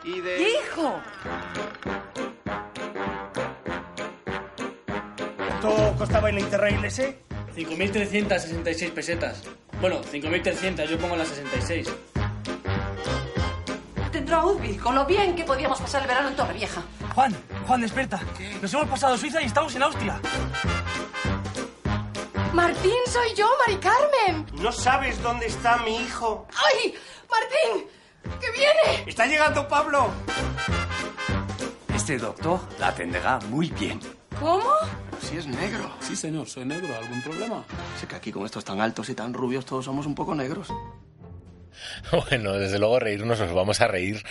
[0.02, 0.48] y de...
[0.50, 1.00] ¡Hijo!
[5.36, 7.18] ¿Cuánto costaba el Interrail ese?
[7.54, 9.42] 5.366 pesetas.
[9.80, 11.88] Bueno, 5.300, yo pongo las 66.
[14.12, 16.82] Tendrá Udby, con lo bien que podíamos pasar el verano en Torrevieja.
[17.14, 18.20] Juan, Juan, despierta.
[18.60, 20.20] Nos hemos pasado Suiza y estamos en Austria.
[22.52, 24.46] Martín, soy yo, Mari Carmen.
[24.62, 26.46] ¿No sabes dónde está mi hijo?
[26.54, 26.94] ¡Ay!
[27.28, 27.88] ¡Martín!
[28.40, 29.04] ¡Que viene!
[29.06, 30.10] ¡Está llegando Pablo!
[31.94, 34.00] Este doctor la atenderá muy bien.
[34.38, 34.70] ¿Cómo?
[35.20, 35.90] Si es negro.
[36.00, 36.94] Sí, señor, soy negro.
[36.94, 37.64] ¿Algún problema?
[37.98, 40.68] Sé que aquí con estos tan altos y tan rubios todos somos un poco negros.
[42.30, 44.22] Bueno, desde luego reírnos nos vamos a reír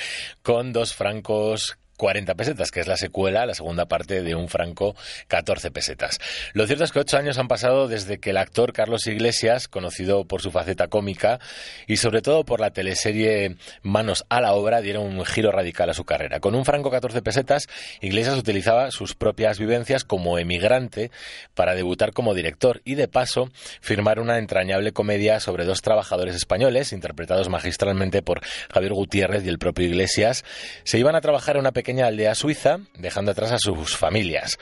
[0.42, 4.96] con dos francos 40 pesetas, que es la secuela, la segunda parte de un franco
[5.28, 6.20] 14 pesetas.
[6.54, 10.26] Lo cierto es que ocho años han pasado desde que el actor Carlos Iglesias, conocido
[10.26, 11.40] por su faceta cómica
[11.88, 15.94] y sobre todo por la teleserie Manos a la obra, diera un giro radical a
[15.94, 16.40] su carrera.
[16.40, 17.68] Con un franco 14 pesetas,
[18.02, 21.12] Iglesias utilizaba sus propias vivencias como emigrante
[21.54, 23.50] para debutar como director y de paso
[23.82, 29.60] firmar una entrañable comedia sobre dos trabajadores españoles, interpretados magistralmente por Javier Gutiérrez y el
[29.60, 30.44] propio Iglesias,
[30.84, 34.58] se iban a trabajar en una pequeña aldea suiza, dejando atrás a sus familias.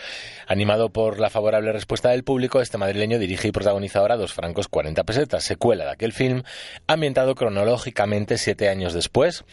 [0.48, 4.68] Animado por la favorable respuesta del público, este madrileño dirige y protagoniza ahora Dos francos
[4.68, 6.44] 40 pesetas, secuela de aquel film,
[6.88, 9.46] ambientado cronológicamente siete años después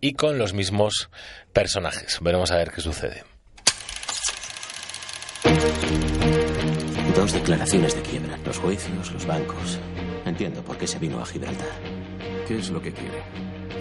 [0.00, 1.10] y con los mismos
[1.52, 2.18] personajes.
[2.20, 3.24] Veremos a ver qué sucede.
[7.14, 9.78] Dos declaraciones de quiebra, los juicios, los bancos.
[10.24, 11.68] Entiendo por qué se vino a Gibraltar.
[12.46, 13.22] ¿Qué es lo que quiere?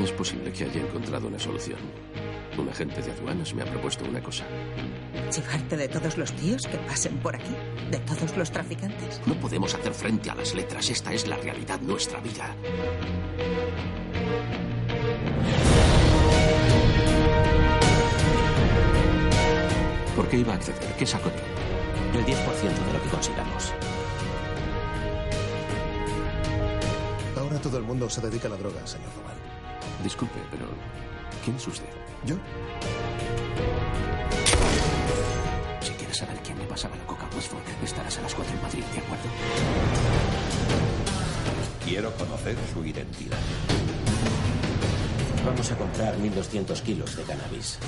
[0.03, 1.79] Es posible que haya encontrado una solución.
[2.57, 4.45] Un agente de aduanas me ha propuesto una cosa.
[5.35, 7.55] ¿Llevarte de todos los tíos que pasen por aquí?
[7.91, 9.21] ¿De todos los traficantes?
[9.25, 10.89] No podemos hacer frente a las letras.
[10.89, 12.55] Esta es la realidad, nuestra vida.
[20.15, 20.95] ¿Por qué iba a acceder?
[20.97, 22.19] ¿Qué saco yo?
[22.19, 23.73] El 10% de lo que consigamos.
[27.37, 29.37] Ahora todo el mundo se dedica a la droga, señor Roman.
[30.03, 30.65] Disculpe, pero
[31.43, 31.89] ¿quién es usted?
[32.25, 32.35] ¿Yo?
[35.81, 38.61] Si quieres saber quién me pasaba la coca a Westford, estarás a las 4 en
[38.61, 39.23] Madrid, ¿de acuerdo?
[41.85, 43.37] Quiero conocer su identidad.
[45.45, 47.79] Vamos a comprar 1.200 kilos de cannabis.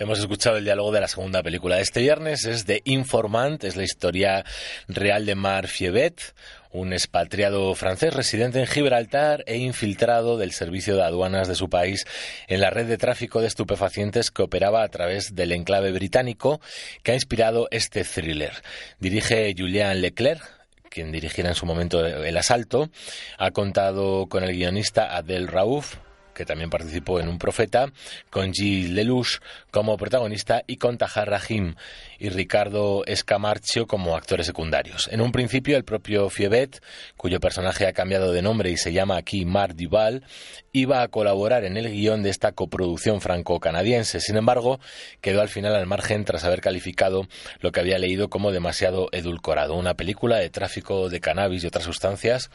[0.00, 3.74] Hemos escuchado el diálogo de la segunda película de este viernes, es de Informant, es
[3.74, 4.44] la historia
[4.86, 6.36] real de Marc Fievet,
[6.70, 12.04] un expatriado francés residente en Gibraltar e infiltrado del servicio de aduanas de su país
[12.46, 16.60] en la red de tráfico de estupefacientes que operaba a través del enclave británico
[17.02, 18.52] que ha inspirado este thriller.
[19.00, 20.44] Dirige Julien Leclerc,
[20.90, 22.88] quien dirigiera en su momento el asalto,
[23.36, 25.96] ha contado con el guionista Adel Raouf,
[26.38, 27.92] que también participó en Un Profeta,
[28.30, 29.40] con Gilles Lelouch
[29.72, 31.74] como protagonista y con Tahar Rahim
[32.20, 35.08] y Ricardo Escamarcio como actores secundarios.
[35.10, 36.80] En un principio, el propio Fievet,
[37.16, 40.22] cuyo personaje ha cambiado de nombre y se llama aquí Marc Duval,
[40.70, 44.20] iba a colaborar en el guion de esta coproducción franco-canadiense.
[44.20, 44.78] Sin embargo,
[45.20, 47.26] quedó al final al margen tras haber calificado
[47.58, 49.74] lo que había leído como demasiado edulcorado.
[49.74, 52.48] Una película de tráfico de cannabis y otras sustancias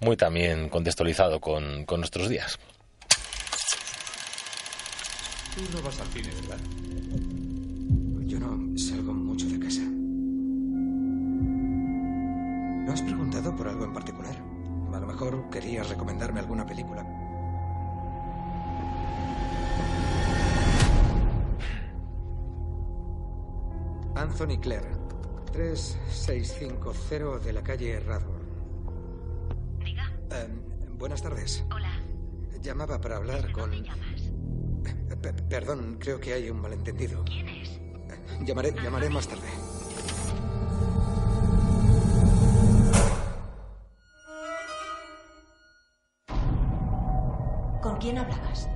[0.00, 2.58] muy también contextualizado con, con nuestros días.
[5.56, 6.58] Tú no vas al cine, ¿verdad?
[8.26, 9.80] Yo no salgo mucho de casa.
[12.84, 14.36] ¿No has preguntado por algo en particular?
[14.92, 17.06] A lo mejor querías recomendarme alguna película.
[24.14, 24.90] Anthony Clare,
[25.52, 28.44] 3650 de la calle Radburn.
[29.82, 30.12] Diga.
[30.98, 31.64] buenas tardes.
[31.74, 31.98] Hola.
[32.60, 33.70] Llamaba para hablar con...
[33.70, 34.15] ¿Dónde llamas?
[35.22, 37.24] P- perdón, creo que hay un malentendido.
[37.24, 37.80] ¿Quién es?
[38.44, 39.48] Llamaré, llamaré más tarde.
[47.82, 48.68] ¿Con quién hablabas?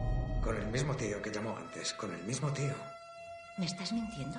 [0.42, 2.72] Con el mismo tío que llamó antes, con el mismo tío.
[3.58, 4.38] ¿Me estás mintiendo?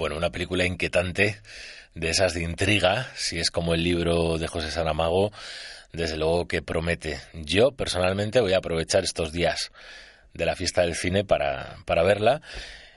[0.00, 1.42] Bueno, una película inquietante,
[1.94, 5.30] de esas de intriga, si es como el libro de José Saramago,
[5.92, 7.20] desde luego que promete.
[7.34, 9.72] Yo personalmente voy a aprovechar estos días
[10.32, 12.40] de la fiesta del cine para, para verla.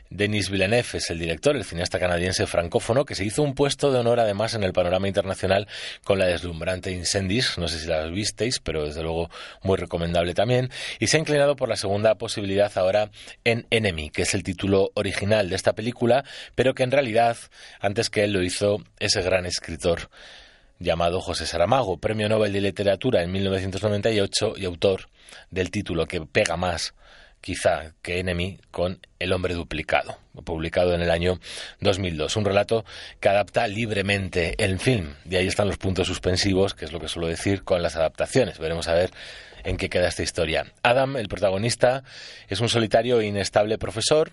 [0.10, 4.00] Denis Villeneuve es el director, el cineasta canadiense francófono, que se hizo un puesto de
[4.00, 5.68] honor además en el panorama internacional
[6.04, 9.30] con la deslumbrante Incendies, no sé si la visteis, pero desde luego
[9.64, 13.10] muy recomendable también, y se ha inclinado por la segunda posibilidad ahora
[13.44, 17.38] en Enemy, que es el título original de esta película, pero que en realidad
[17.80, 20.10] antes que él lo hizo ese gran escritor
[20.80, 25.10] llamado José Saramago, Premio Nobel de Literatura en 1998 y autor
[25.50, 26.94] del título que pega más
[27.44, 31.42] quizá que Enemy con El hombre duplicado, publicado en el año
[31.82, 32.38] 2002.
[32.38, 32.86] Un relato
[33.20, 35.16] que adapta libremente el film.
[35.30, 38.60] Y ahí están los puntos suspensivos, que es lo que suelo decir con las adaptaciones.
[38.60, 39.12] Veremos a ver
[39.66, 40.72] en qué queda esta historia.
[40.84, 42.06] Adam, el protagonista,
[42.48, 44.32] es un solitario e inestable profesor.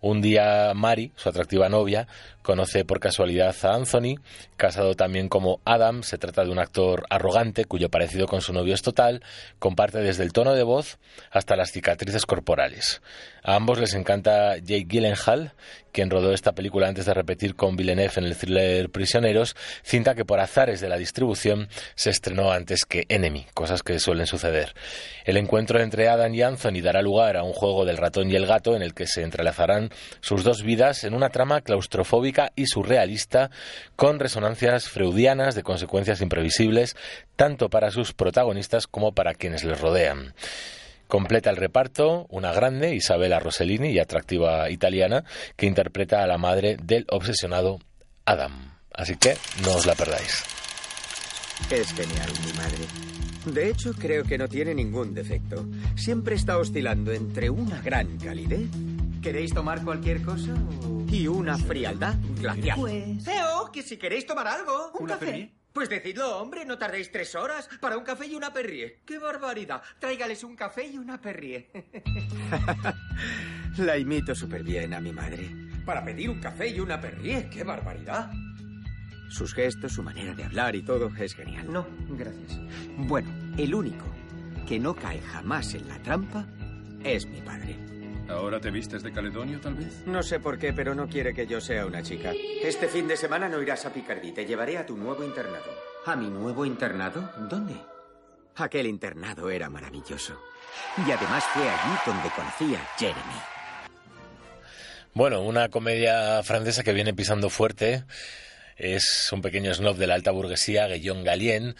[0.00, 2.06] Un día Mari, su atractiva novia,
[2.42, 4.20] conoce por casualidad a Anthony,
[4.56, 6.02] casado también como Adam.
[6.02, 9.22] Se trata de un actor arrogante cuyo parecido con su novio es total.
[9.58, 10.98] Comparte desde el tono de voz
[11.30, 13.02] hasta las cicatrices corporales.
[13.42, 15.54] A ambos les encanta Jake Gyllenhaal,
[15.92, 20.24] quien rodó esta película antes de repetir con Villeneuve en el thriller Prisioneros, cinta que
[20.24, 24.74] por azares de la distribución se estrenó antes que Enemy, cosas que suelen suceder.
[25.24, 28.46] El encuentro entre Adam y Anthony dará lugar a un juego del ratón y el
[28.46, 33.50] gato en el que se entrelazarán sus dos vidas en una trama claustrofóbica y surrealista
[33.96, 36.96] con resonancias freudianas de consecuencias imprevisibles
[37.36, 40.34] tanto para sus protagonistas como para quienes les rodean.
[41.08, 46.76] Completa el reparto una grande Isabella Rossellini y atractiva italiana que interpreta a la madre
[46.82, 47.78] del obsesionado
[48.24, 48.72] Adam.
[48.92, 50.42] Así que no os la perdáis.
[51.70, 53.06] Es genial, mi madre.
[53.46, 55.64] De hecho, creo que no tiene ningún defecto.
[55.94, 58.68] Siempre está oscilando entre una gran calidez.
[59.22, 60.52] ¿Queréis tomar cualquier cosa?
[60.54, 62.76] o- Y una frialdad glacial.
[62.78, 63.70] Pues- ¡Eo!
[63.72, 64.92] Que si queréis tomar algo.
[64.98, 65.26] ¿Un café?
[65.26, 65.50] Perrier?
[65.72, 69.00] Pues decidlo, hombre, no tardéis tres horas para un café y una perrier.
[69.04, 69.82] ¡Qué barbaridad!
[69.98, 71.70] Tráigales un café y una perrier.
[73.76, 75.50] La imito súper bien a mi madre.
[75.84, 77.50] Para pedir un café y una perrier.
[77.50, 78.30] ¡Qué barbaridad!
[79.28, 81.70] Sus gestos, su manera de hablar y todo es genial.
[81.70, 82.58] No, gracias.
[82.96, 84.06] Bueno, el único
[84.66, 86.46] que no cae jamás en la trampa
[87.04, 87.76] es mi padre.
[88.28, 90.02] ¿Ahora te vistes de Caledonio, tal vez?
[90.06, 92.32] No sé por qué, pero no quiere que yo sea una chica.
[92.62, 94.32] Este fin de semana no irás a Picardí.
[94.32, 95.72] Te llevaré a tu nuevo internado.
[96.04, 97.30] ¿A mi nuevo internado?
[97.48, 97.74] ¿Dónde?
[98.56, 100.40] Aquel internado era maravilloso.
[100.98, 103.40] Y además fue allí donde conocí a Jeremy.
[105.14, 108.04] Bueno, una comedia francesa que viene pisando fuerte
[108.76, 111.76] es un pequeño snob de la alta burguesía, Guillaume Galien.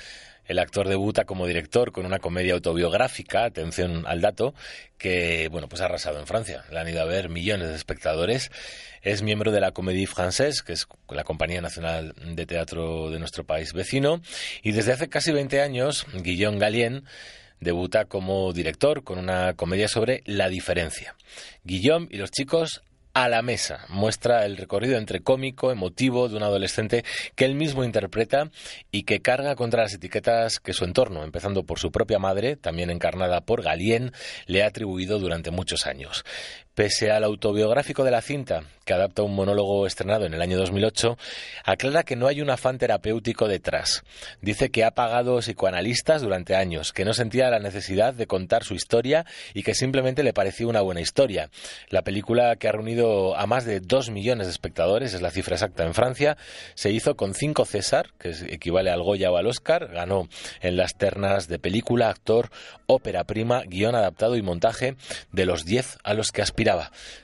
[0.46, 4.54] El actor debuta como director con una comedia autobiográfica, atención al dato,
[4.98, 6.64] que bueno, pues ha arrasado en Francia.
[6.70, 8.50] La han ido a ver millones de espectadores.
[9.02, 13.44] Es miembro de la Comédie Française, que es la compañía nacional de teatro de nuestro
[13.44, 14.20] país vecino,
[14.62, 17.04] y desde hace casi 20 años Guillaume Galien
[17.60, 21.14] debuta como director con una comedia sobre la diferencia.
[21.64, 22.82] Guillaume y los chicos
[23.16, 23.86] a la mesa.
[23.88, 27.02] Muestra el recorrido entre cómico, emotivo de un adolescente
[27.34, 28.50] que él mismo interpreta
[28.90, 32.90] y que carga contra las etiquetas que su entorno, empezando por su propia madre, también
[32.90, 34.12] encarnada por Galien,
[34.44, 36.26] le ha atribuido durante muchos años.
[36.76, 41.16] Pese al autobiográfico de la cinta, que adapta un monólogo estrenado en el año 2008,
[41.64, 44.04] aclara que no hay un afán terapéutico detrás.
[44.42, 48.74] Dice que ha pagado psicoanalistas durante años, que no sentía la necesidad de contar su
[48.74, 49.24] historia
[49.54, 51.48] y que simplemente le parecía una buena historia.
[51.88, 55.56] La película, que ha reunido a más de dos millones de espectadores, es la cifra
[55.56, 56.36] exacta en Francia,
[56.74, 60.28] se hizo con cinco César, que equivale al Goya o al Oscar, ganó
[60.60, 62.50] en las ternas de película, actor,
[62.86, 64.94] ópera prima, guion adaptado y montaje
[65.32, 66.42] de los diez a los que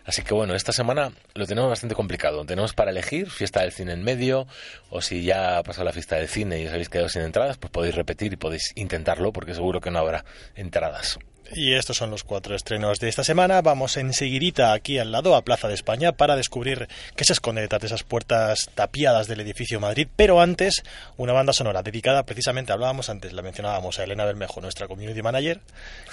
[0.04, 2.44] Así que bueno, esta semana lo tenemos bastante complicado.
[2.44, 4.46] Tenemos para elegir fiesta del cine en medio,
[4.90, 7.58] o si ya ha pasado la fiesta del cine y os habéis quedado sin entradas,
[7.58, 10.24] pues podéis repetir y podéis intentarlo, porque seguro que no habrá
[10.54, 11.18] entradas.
[11.54, 13.60] Y estos son los cuatro estrenos de esta semana.
[13.60, 17.82] Vamos enseguidita aquí al lado, a Plaza de España, para descubrir qué se esconde detrás
[17.82, 20.08] de esas puertas tapiadas del edificio Madrid.
[20.16, 20.82] Pero antes,
[21.18, 25.60] una banda sonora dedicada precisamente, hablábamos antes, la mencionábamos a Elena Bermejo, nuestra community manager,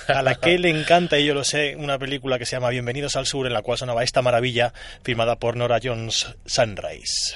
[0.09, 3.15] a la que le encanta, y yo lo sé, una película que se llama Bienvenidos
[3.15, 4.73] al Sur, en la cual sonaba esta maravilla,
[5.03, 7.35] firmada por Nora Jones Sunrise.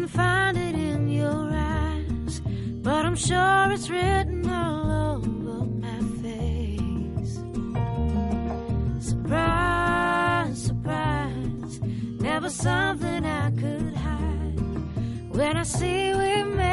[0.00, 2.40] Couldn't find it in your eyes,
[2.80, 7.34] but I'm sure it's written all over my face.
[9.06, 11.80] Surprise, surprise,
[12.18, 15.36] never something I could hide.
[15.36, 16.69] When I see we made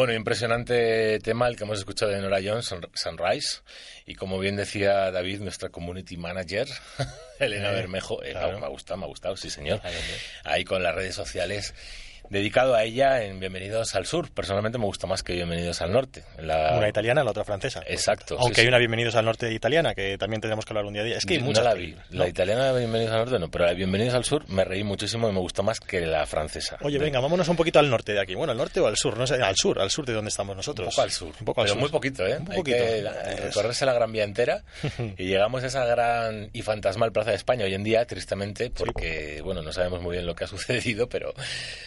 [0.00, 3.58] Bueno, impresionante tema el que hemos escuchado de Nora Jones, Sun- Sunrise.
[4.06, 6.66] Y como bien decía David, nuestra community manager,
[7.38, 8.58] Elena Eh, Bermejo, eh, claro.
[8.58, 9.82] me ha gustado, me ha gustado, sí señor.
[10.44, 11.74] Ahí con las redes sociales.
[12.28, 14.30] Dedicado a ella en Bienvenidos al Sur.
[14.32, 16.24] Personalmente me gusta más que Bienvenidos al Norte.
[16.38, 16.74] La...
[16.76, 17.82] Una italiana, la otra francesa.
[17.86, 18.36] Exacto.
[18.38, 18.68] Aunque sí, hay sí.
[18.68, 21.02] una Bienvenidos al Norte italiana, que también tenemos que hablar un día.
[21.04, 21.94] Es que hay no muchas la vi.
[22.10, 22.28] La ¿no?
[22.28, 25.28] italiana de Bienvenidos al Norte no, pero la de Bienvenidos al Sur me reí muchísimo
[25.28, 26.76] y me gustó más que la francesa.
[26.82, 28.34] Oye, De- venga, vámonos un poquito al norte de aquí.
[28.34, 30.56] Bueno, al norte o al sur, no sé, al sur, al sur de donde estamos
[30.56, 30.86] nosotros.
[30.88, 31.34] Un poco al sur.
[31.40, 31.80] Un poco al pero sur.
[31.80, 32.36] muy poquito, ¿eh?
[32.38, 32.76] Un Hay poquito.
[32.76, 34.62] que eh, recorrerse la Gran Vía entera
[35.18, 39.40] y llegamos a esa gran y fantasmal Plaza de España hoy en día, tristemente, porque,
[39.42, 41.32] bueno, no sabemos muy bien lo que ha sucedido, pero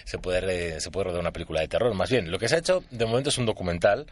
[0.06, 1.94] se puede, re- se puede rodar una película de terror.
[1.94, 4.08] Más bien, lo que se ha hecho de momento es un documental.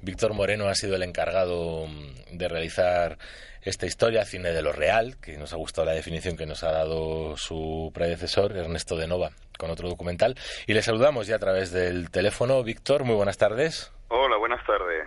[0.00, 3.18] Víctor Moreno ha sido el encargado mm, de realizar
[3.62, 6.72] esta historia, cine de lo real, que nos ha gustado la definición que nos ha
[6.72, 10.34] dado su predecesor, Ernesto de Nova, con otro documental.
[10.66, 12.62] Y le saludamos ya a través del teléfono.
[12.64, 13.92] Víctor, muy buenas tardes.
[14.08, 15.06] Hola, buenas tardes.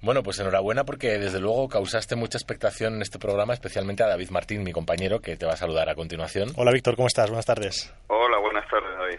[0.00, 4.30] Bueno, pues enhorabuena porque desde luego causaste mucha expectación en este programa, especialmente a David
[4.30, 6.50] Martín, mi compañero, que te va a saludar a continuación.
[6.56, 7.28] Hola, Víctor, ¿cómo estás?
[7.28, 7.92] Buenas tardes.
[8.08, 9.18] Hola, buenas tardes, David.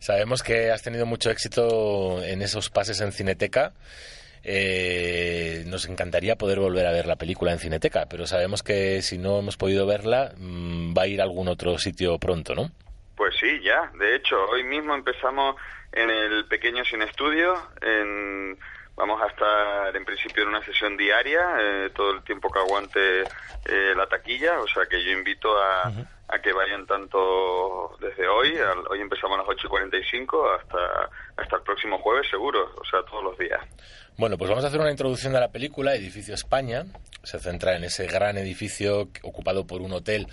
[0.00, 3.72] Sabemos que has tenido mucho éxito en esos pases en Cineteca.
[4.42, 9.18] Eh, nos encantaría poder volver a ver la película en Cineteca, pero sabemos que si
[9.18, 12.70] no hemos podido verla, mm, va a ir a algún otro sitio pronto, ¿no?
[13.14, 13.92] Pues sí, ya.
[13.98, 15.56] De hecho, hoy mismo empezamos
[15.92, 17.54] en el pequeño Cine Estudio.
[17.82, 18.58] En...
[18.96, 23.22] Vamos a estar en principio en una sesión diaria, eh, todo el tiempo que aguante
[23.22, 24.60] eh, la taquilla.
[24.60, 25.90] O sea que yo invito a,
[26.32, 28.54] a que vayan tanto desde hoy,
[28.90, 33.02] hoy empezamos a las 8 y 45, hasta, hasta el próximo jueves seguro, o sea,
[33.02, 33.60] todos los días.
[34.16, 36.84] Bueno, pues vamos a hacer una introducción de la película, Edificio España.
[37.22, 40.26] Se centra en ese gran edificio ocupado por un hotel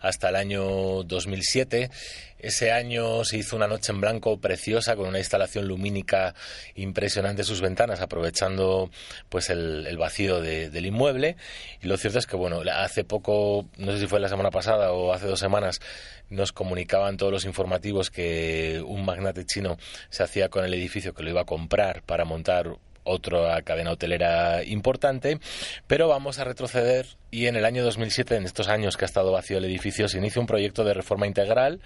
[0.00, 1.90] hasta el año 2007.
[2.38, 6.34] Ese año se hizo una noche en blanco preciosa con una instalación lumínica
[6.74, 8.90] impresionante en sus ventanas, aprovechando
[9.28, 11.36] pues el, el vacío de- del inmueble.
[11.82, 14.92] Y lo cierto es que, bueno, hace poco, no sé si fue la semana pasada
[14.92, 15.80] o hace dos semanas,
[16.28, 19.76] nos comunicaban todos los informativos que un magnate chino
[20.08, 24.62] se hacía con el edificio que lo iba a comprar para montar otra cadena hotelera
[24.64, 25.40] importante,
[25.86, 29.32] pero vamos a retroceder y en el año 2007, en estos años que ha estado
[29.32, 31.80] vacío el edificio, se inicia un proyecto de reforma integral,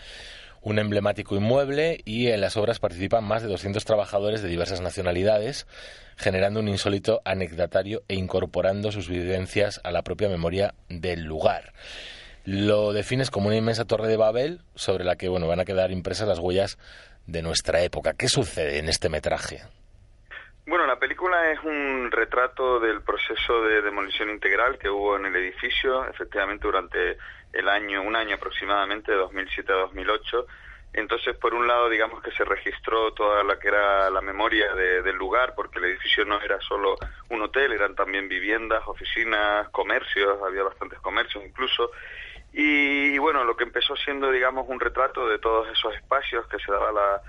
[0.63, 5.67] un emblemático inmueble y en las obras participan más de 200 trabajadores de diversas nacionalidades,
[6.17, 11.75] generando un insólito anecdotario e incorporando sus vivencias a la propia memoria del lugar.
[12.45, 15.91] Lo defines como una inmensa torre de Babel sobre la que bueno, van a quedar
[15.91, 16.79] impresas las huellas
[17.27, 18.13] de nuestra época.
[18.19, 19.63] ¿Qué sucede en este metraje?
[20.67, 25.37] Bueno, la película es un retrato del proceso de demolición integral que hubo en el
[25.37, 27.17] edificio, efectivamente durante
[27.53, 30.47] el año, un año aproximadamente, de 2007 a 2008.
[30.95, 35.03] Entonces, por un lado, digamos que se registró toda la que era la memoria de-
[35.03, 36.97] del lugar, porque el edificio no era solo
[37.31, 41.91] un hotel, eran también viviendas, oficinas, comercios, había bastantes comercios incluso.
[42.57, 46.71] Y, bueno, lo que empezó siendo, digamos, un retrato de todos esos espacios que se
[46.71, 47.21] daba la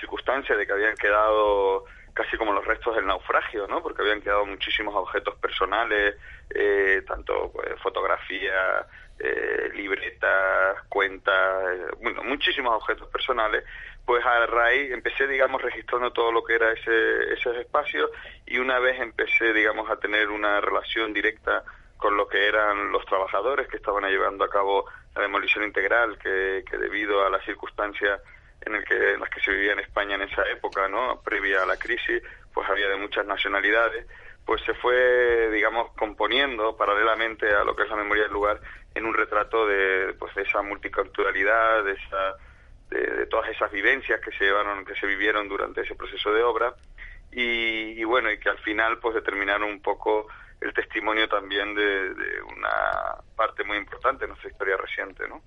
[0.00, 3.80] circunstancia de que habían quedado casi como los restos del naufragio, ¿no?
[3.80, 6.16] Porque habían quedado muchísimos objetos personales,
[6.50, 8.84] eh, tanto pues, fotografía,
[9.20, 13.64] eh, libretas, cuentas, eh, bueno, muchísimos objetos personales.
[14.04, 18.10] Pues a raíz empecé, digamos, registrando todo lo que era ese, esos espacios
[18.46, 21.62] y una vez empecé, digamos, a tener una relación directa
[22.02, 26.64] con lo que eran los trabajadores que estaban llevando a cabo la demolición integral, que,
[26.76, 28.20] debido a las circunstancias
[28.62, 31.22] en, el que, en las que se vivía en España en esa época, ¿no?
[31.22, 32.20] previa a la crisis,
[32.52, 34.04] pues había de muchas nacionalidades,
[34.44, 38.60] pues se fue, digamos, componiendo paralelamente a lo que es la memoria del lugar
[38.96, 42.34] en un retrato de, pues, de esa multiculturalidad, de, esa,
[42.90, 46.42] de, de todas esas vivencias que se llevaron, que se vivieron durante ese proceso de
[46.42, 46.74] obra
[47.30, 50.26] y, y bueno, y que al final pues determinaron un poco
[50.64, 55.42] el testimonio también de, de una parte muy importante de nuestra historia reciente, ¿no?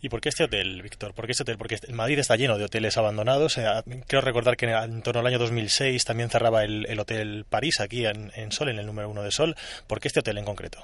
[0.00, 1.12] ¿Y por qué este hotel, Víctor?
[1.14, 1.58] ¿Por qué este hotel?
[1.58, 3.58] Porque Madrid está lleno de hoteles abandonados.
[3.58, 3.64] Eh,
[4.06, 8.06] Creo recordar que en torno al año 2006 también cerraba el, el Hotel París aquí
[8.06, 9.56] en, en Sol, en el número uno de Sol.
[9.88, 10.78] ¿Por qué este hotel en concreto?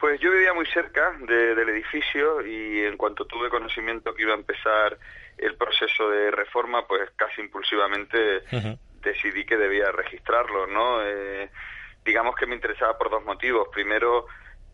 [0.00, 4.32] Pues yo vivía muy cerca de- del edificio y en cuanto tuve conocimiento que iba
[4.32, 4.98] a empezar
[5.38, 8.42] el proceso de reforma, pues casi impulsivamente
[9.02, 11.02] decidí que debía registrarlo, ¿no?
[11.06, 11.50] Eh,
[12.04, 13.68] digamos que me interesaba por dos motivos.
[13.72, 14.26] Primero,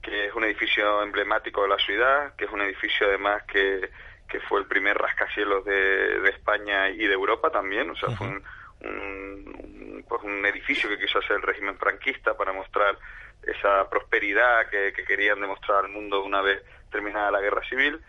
[0.02, 3.90] que es un edificio emblemático de la ciudad, que es un edificio además que,
[4.28, 8.26] que fue el primer rascacielos de, de España y de Europa también, o sea, fue
[8.28, 8.44] un,
[8.80, 12.96] un- un- pues un edificio que quiso hacer el régimen franquista para mostrar
[13.42, 18.00] esa prosperidad que, que querían demostrar al mundo una vez terminada la guerra civil.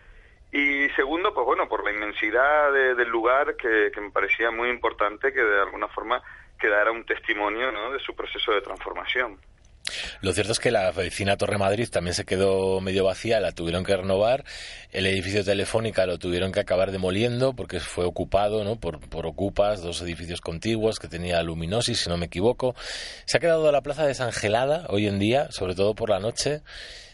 [0.52, 4.68] Y segundo, pues bueno, por la inmensidad de- del lugar que, que me parecía muy
[4.70, 6.22] importante que de alguna forma
[6.58, 7.92] quedara un testimonio ¿no?
[7.92, 9.38] de su proceso de transformación.
[10.20, 13.84] Lo cierto es que la vecina Torre Madrid también se quedó medio vacía, la tuvieron
[13.84, 14.44] que renovar.
[14.90, 18.76] El edificio Telefónica lo tuvieron que acabar demoliendo porque fue ocupado ¿no?
[18.76, 22.74] por, por ocupas, dos edificios contiguos que tenía luminosis, si no me equivoco.
[23.24, 26.62] Se ha quedado la plaza desangelada hoy en día, sobre todo por la noche.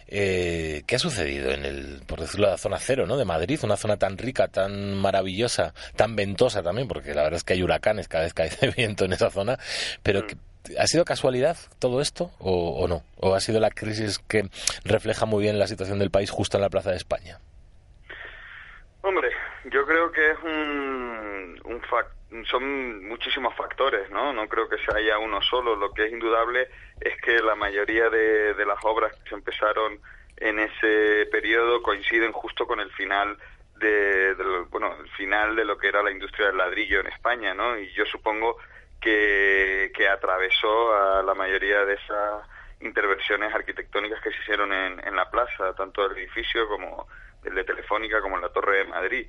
[0.09, 3.17] Eh, ¿Qué ha sucedido en el, por decirlo, la zona cero, ¿no?
[3.17, 7.45] De Madrid, una zona tan rica, tan maravillosa, tan ventosa también, porque la verdad es
[7.45, 9.59] que hay huracanes cada vez que hay viento en esa zona,
[10.03, 10.37] pero que,
[10.79, 13.03] ¿Ha sido casualidad todo esto o, o, no?
[13.17, 14.49] ¿O ha sido la crisis que
[14.83, 17.39] refleja muy bien la situación del país justo en la Plaza de España?
[19.07, 19.31] Hombre,
[19.65, 22.07] yo creo que es un, fac
[22.47, 24.33] son muchísimos factores, ¿no?
[24.33, 25.77] No creo que se haya uno solo.
[25.77, 26.71] Lo que es indudable
[27.03, 30.01] es que la mayoría de, de las obras que se empezaron
[30.39, 33.37] en ese periodo coinciden justo con el final
[33.77, 37.09] de, de lo, bueno, el final de lo que era la industria del ladrillo en
[37.09, 37.79] España, ¿no?
[37.79, 38.57] Y yo supongo
[39.03, 42.49] que, que atravesó a la mayoría de esas
[42.81, 47.07] intervenciones arquitectónicas que se hicieron en, en la plaza, tanto el edificio como
[47.45, 49.27] el de Telefónica como en la Torre de Madrid.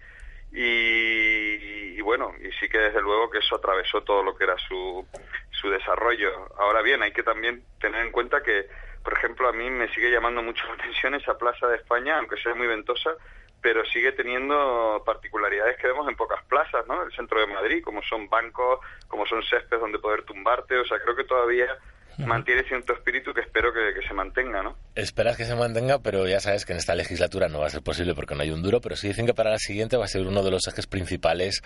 [0.52, 4.56] Y, y, bueno, y sí que desde luego que eso atravesó todo lo que era
[4.58, 5.06] su,
[5.52, 6.50] su desarrollo.
[6.58, 8.68] Ahora bien, hay que también tener en cuenta que,
[9.04, 12.38] por ejemplo, a mí me sigue llamando mucho la atención esa Plaza de España, aunque
[12.38, 13.16] sea muy ventosa,
[13.62, 17.04] pero sigue teniendo particularidades que vemos en pocas plazas, ¿no?
[17.04, 21.00] El centro de Madrid, como son bancos, como son céspedes donde poder tumbarte, o sea,
[21.00, 21.76] creo que todavía
[22.20, 24.76] mantiene cierto espíritu que espero que, que, se mantenga, ¿no?
[24.96, 27.82] Esperas que se mantenga, pero ya sabes que en esta legislatura no va a ser
[27.82, 30.10] posible porque no hay un duro, pero sí dicen que para la siguiente va a
[30.10, 31.62] ser uno de los ejes principales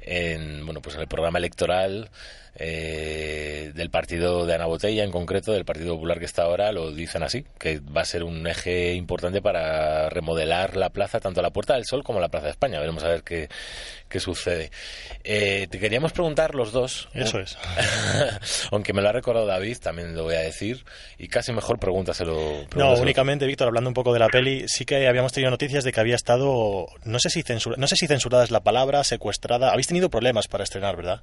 [0.00, 2.10] en, bueno, pues en el programa electoral
[2.58, 6.90] eh, del partido de Ana Botella, en concreto del Partido Popular que está ahora, lo
[6.90, 11.50] dicen así, que va a ser un eje importante para remodelar la plaza, tanto la
[11.50, 12.80] Puerta del Sol como la Plaza de España.
[12.80, 13.48] Veremos a ver qué,
[14.08, 14.70] qué sucede.
[15.22, 17.08] Eh, te queríamos preguntar los dos.
[17.12, 17.58] Eso es.
[18.70, 20.84] aunque me lo ha recordado David, también lo voy a decir,
[21.18, 22.34] y casi mejor pregúntaselo.
[22.70, 22.96] pregúntaselo.
[22.96, 25.92] No, únicamente, Víctor, hablando un poco de la peli, sí que habíamos tenido noticias de
[25.92, 29.72] que había estado, no sé si, censura, no sé si censurada es la palabra, secuestrada.
[29.72, 31.20] Habéis tenido problemas para estrenar, ¿verdad?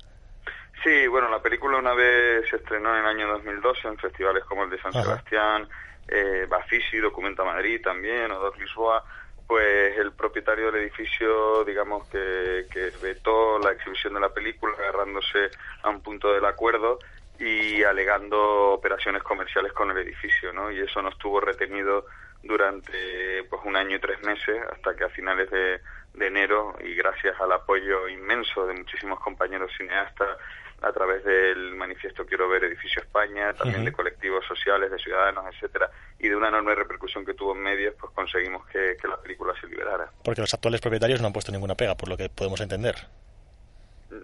[0.84, 4.66] Sí, bueno, la película una vez se estrenó en el año 2012 en festivales como
[4.66, 5.04] el de San Ajá.
[5.04, 5.68] Sebastián,
[6.10, 9.04] eh, Bafisi, Documenta Madrid también, o Doc Lisboa,
[9.48, 15.52] pues el propietario del edificio, digamos que, que vetó la exhibición de la película agarrándose
[15.84, 17.00] a un punto del acuerdo
[17.40, 20.72] y alegando operaciones comerciales con el edificio, ¿no?
[20.72, 22.06] Y eso nos tuvo retenido
[22.42, 25.80] durante pues un año y tres meses hasta que a finales de,
[26.14, 30.38] de enero y gracias al apoyo inmenso de muchísimos compañeros cineastas
[30.84, 33.86] a través del manifiesto Quiero ver Edificio España, también uh -huh.
[33.86, 37.96] de colectivos sociales, de ciudadanos, etcétera, y de una enorme repercusión que tuvo en medios,
[38.00, 40.10] pues conseguimos que, que, la película se liberara.
[40.24, 42.96] Porque los actuales propietarios no han puesto ninguna pega, por lo que podemos entender.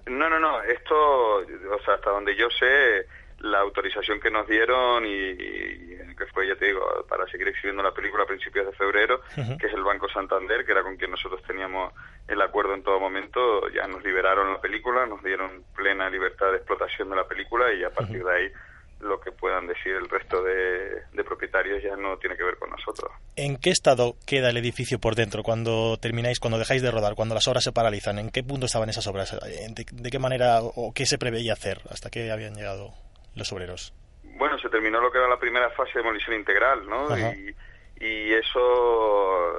[0.05, 3.07] No, no, no, esto, o sea, hasta donde yo sé,
[3.41, 7.81] la autorización que nos dieron y, y, que fue, ya te digo, para seguir exhibiendo
[7.81, 9.57] la película a principios de febrero, uh -huh.
[9.57, 11.93] que es el Banco Santander, que era con quien nosotros teníamos
[12.27, 16.57] el acuerdo en todo momento, ya nos liberaron la película, nos dieron plena libertad de
[16.57, 18.31] explotación de la película y a partir uh -huh.
[18.31, 18.51] de ahí
[18.99, 22.69] lo que puedan decir el resto de, de, propietarios ya no tiene que ver con
[22.69, 23.09] nosotros.
[23.37, 27.33] ¿En qué estado queda el edificio por dentro cuando termináis, cuando dejáis de rodar, cuando
[27.33, 28.19] las obras se paralizan?
[28.19, 29.39] ¿En qué punto estaban esas obras?
[29.39, 32.93] ¿De, de qué manera o qué se preveía hacer hasta que habían llegado
[33.35, 33.93] los obreros?
[34.23, 37.17] Bueno, se terminó lo que era la primera fase de demolición integral, ¿no?
[37.17, 37.55] Y,
[37.99, 39.53] y, eso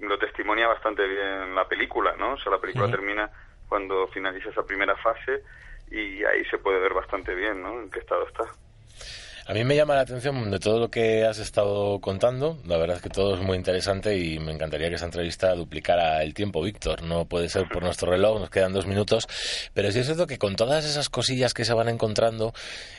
[0.00, 2.34] lo testimonia bastante bien la película, ¿no?
[2.34, 3.30] O sea, la película termina
[3.68, 5.42] cuando finaliza esa primera fase
[5.90, 7.80] y ahí se puede ver bastante bien, ¿no?
[7.80, 8.44] En qué estado está.
[9.48, 12.58] A mí me llama la atención de todo lo que has estado contando.
[12.66, 16.20] La verdad es que todo es muy interesante y me encantaría que esa entrevista duplicara
[16.24, 17.04] el tiempo, Víctor.
[17.04, 19.28] No puede ser por nuestro reloj, nos quedan dos minutos.
[19.72, 22.54] Pero sí es cierto que con todas esas cosillas que se van encontrando,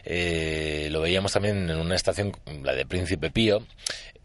[0.05, 2.31] eh, lo veíamos también en una estación,
[2.63, 3.67] la de Príncipe Pío.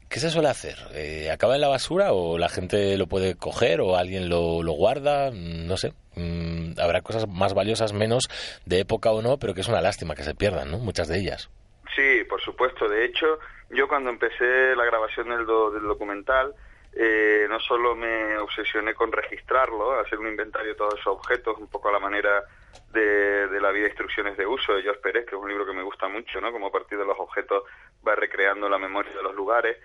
[0.08, 0.76] ¿Qué se suele hacer?
[0.94, 4.74] Eh, ¿Acaba en la basura o la gente lo puede coger o alguien lo, lo
[4.74, 5.32] guarda?
[5.32, 5.92] No sé.
[6.14, 8.28] Mm, habrá cosas más valiosas, menos
[8.64, 10.78] de época o no, pero que es una lástima que se pierdan, ¿no?
[10.78, 11.50] Muchas de ellas.
[11.94, 12.88] Sí, por supuesto.
[12.88, 13.38] De hecho,
[13.70, 16.54] yo cuando empecé la grabación del, do, del documental,
[16.94, 21.68] eh, no solo me obsesioné con registrarlo, hacer un inventario de todos esos objetos, un
[21.68, 22.44] poco a la manera
[22.92, 25.66] de, de la vida e instrucciones de uso de Jos Pérez, que es un libro
[25.66, 26.52] que me gusta mucho, ¿no?
[26.52, 27.64] Como a partir de los objetos
[28.06, 29.78] va recreando la memoria de los lugares,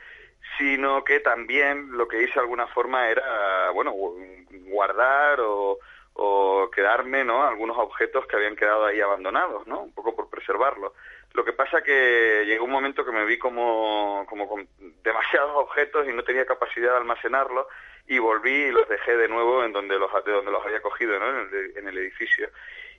[0.57, 3.93] sino que también lo que hice de alguna forma era, bueno,
[4.65, 5.79] guardar o,
[6.13, 7.43] o quedarme, ¿no?
[7.43, 9.81] Algunos objetos que habían quedado ahí abandonados, ¿no?
[9.81, 10.93] Un poco por preservarlos.
[11.38, 14.67] Lo que pasa que llegó un momento que me vi como, como con
[15.03, 17.67] demasiados objetos y no tenía capacidad de almacenarlos
[18.07, 21.19] y volví y los dejé de nuevo en donde los, de donde los había cogido,
[21.19, 21.29] ¿no?
[21.29, 22.49] En el, en el edificio.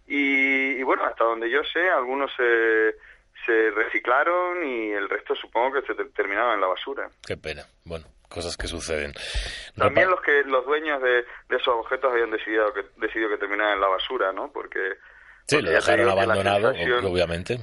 [0.07, 2.95] Y, y, bueno, hasta donde yo sé, algunos se,
[3.45, 7.11] se reciclaron y el resto supongo que se te- terminaron en la basura.
[7.27, 7.67] Qué pena.
[7.85, 9.13] Bueno, cosas que suceden.
[9.77, 13.75] También los que los dueños de, de esos objetos habían decidido que decidido que terminaran
[13.75, 14.51] en la basura, ¿no?
[14.53, 14.95] Porque
[15.49, 17.59] Sí, lo dejaron la abandonado, sensación- ob- obviamente.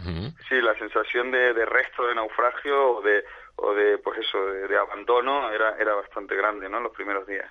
[0.49, 3.23] Sí, la sensación de, de resto de naufragio o de
[3.57, 6.79] o de pues eso de, de abandono era era bastante grande, ¿no?
[6.81, 7.45] Los primeros días.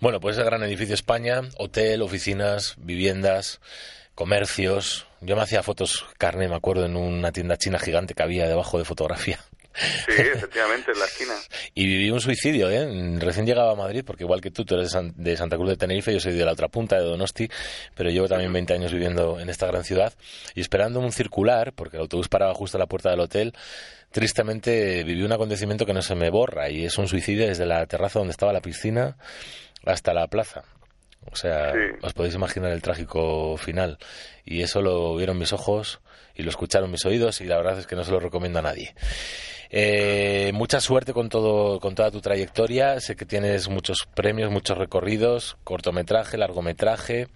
[0.00, 3.60] Bueno, pues ese gran edificio España, hotel, oficinas, viviendas,
[4.14, 5.06] comercios.
[5.20, 8.78] Yo me hacía fotos carne, me acuerdo, en una tienda china gigante que había debajo
[8.78, 9.38] de fotografía.
[9.74, 11.34] Sí, efectivamente, en la esquina.
[11.74, 12.86] Y viví un suicidio, ¿eh?
[13.18, 15.70] Recién llegaba a Madrid, porque igual que tú, tú eres de, San- de Santa Cruz
[15.70, 17.48] de Tenerife, yo soy de la otra punta, de Donosti,
[17.94, 20.12] pero llevo también 20 años viviendo en esta gran ciudad
[20.54, 23.52] y esperando un circular, porque el autobús paraba justo a la puerta del hotel,
[24.12, 27.84] tristemente viví un acontecimiento que no se me borra y es un suicidio desde la
[27.86, 29.16] terraza donde estaba la piscina
[29.84, 30.62] hasta la plaza.
[31.32, 31.72] O sea,
[32.02, 33.98] os podéis imaginar el trágico final.
[34.44, 36.00] Y eso lo vieron mis ojos
[36.36, 38.62] y lo escucharon mis oídos y la verdad es que no se lo recomiendo a
[38.62, 38.94] nadie.
[39.76, 43.00] Eh, mucha suerte con todo, con toda tu trayectoria.
[43.00, 47.26] Sé que tienes muchos premios, muchos recorridos, cortometraje, largometraje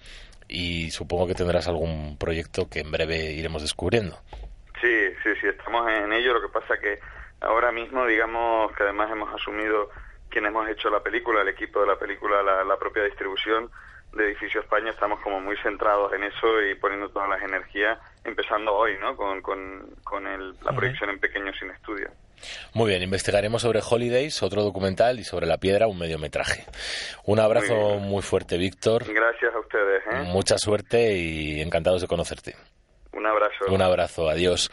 [0.46, 4.16] y supongo que tendrás algún proyecto que en breve iremos descubriendo.
[4.80, 6.32] Sí, sí, sí, estamos en ello.
[6.34, 7.00] Lo que pasa que
[7.40, 9.90] ahora mismo, digamos que además hemos asumido
[10.30, 13.68] quienes hemos hecho la película, el equipo de la película, la, la propia distribución
[14.12, 18.72] de Edificio España, estamos como muy centrados en eso y poniendo todas las energías, empezando
[18.74, 19.16] hoy, ¿no?
[19.16, 22.08] Con, con, con el- la proyección en pequeño sin estudio.
[22.74, 26.64] Muy bien, investigaremos sobre Holidays, otro documental, y sobre La Piedra, un mediometraje.
[27.24, 29.04] Un abrazo Muy muy, fuerte, Víctor.
[29.12, 30.22] Gracias a ustedes, ¿eh?
[30.32, 32.56] Mucha suerte y encantados de conocerte.
[33.12, 33.64] Un abrazo.
[33.68, 34.70] Un abrazo, adiós.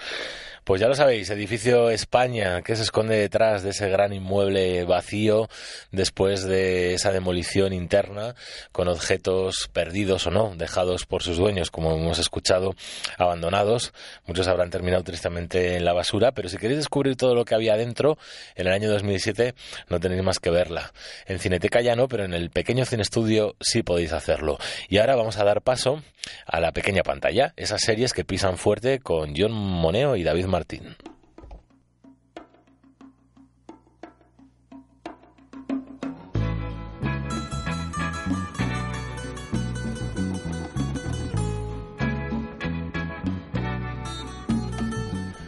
[0.65, 5.47] Pues ya lo sabéis, edificio España, que se esconde detrás de ese gran inmueble vacío
[5.91, 8.33] después de esa demolición interna,
[8.71, 12.73] con objetos perdidos o no, dejados por sus dueños, como hemos escuchado,
[13.19, 13.93] abandonados.
[14.25, 17.77] Muchos habrán terminado tristemente en la basura, pero si queréis descubrir todo lo que había
[17.77, 18.17] dentro,
[18.55, 19.53] en el año 2007
[19.89, 20.93] no tenéis más que verla.
[21.27, 24.57] En Cineteca ya no, pero en el pequeño cine estudio sí podéis hacerlo.
[24.89, 26.01] Y ahora vamos a dar paso
[26.47, 30.95] a la pequeña pantalla, esas series que pisan fuerte con John Moneo y David Martín.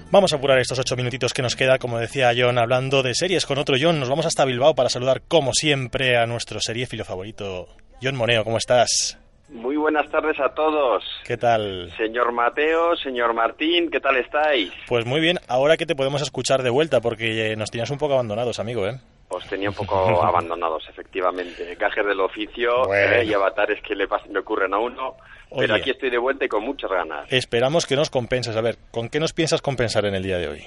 [0.10, 3.46] Vamos a apurar estos ocho minutitos que nos queda, como decía John, hablando de series
[3.46, 4.02] con otro John.
[4.02, 7.70] Nos vamos hasta Bilbao para saludar, como siempre, a nuestro seriéfilo favorito,
[8.02, 8.44] John Moneo.
[8.44, 9.18] ¿Cómo estás?
[9.50, 11.04] Muy buenas tardes a todos.
[11.26, 11.92] ¿Qué tal?
[11.96, 14.72] Señor Mateo, señor Martín, ¿qué tal estáis?
[14.88, 17.98] Pues muy bien, ahora que te podemos escuchar de vuelta, porque eh, nos tenías un
[17.98, 19.00] poco abandonados, amigo, ¿eh?
[19.30, 21.76] Os tenía un poco abandonados, efectivamente.
[21.76, 23.16] Gajes del oficio Bueno.
[23.16, 25.16] eh, y avatares que le, pas- le ocurren a uno.
[25.58, 27.32] Pero aquí estoy de vuelta y con muchas ganas.
[27.32, 28.56] Esperamos que nos compenses.
[28.58, 30.64] A ver, ¿con qué nos piensas compensar en el día de hoy?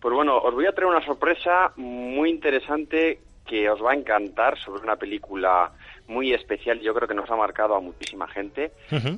[0.00, 4.56] Pues bueno, os voy a traer una sorpresa muy interesante que os va a encantar
[4.60, 5.72] sobre una película
[6.12, 6.78] muy especial.
[6.80, 8.72] Yo creo que nos ha marcado a muchísima gente.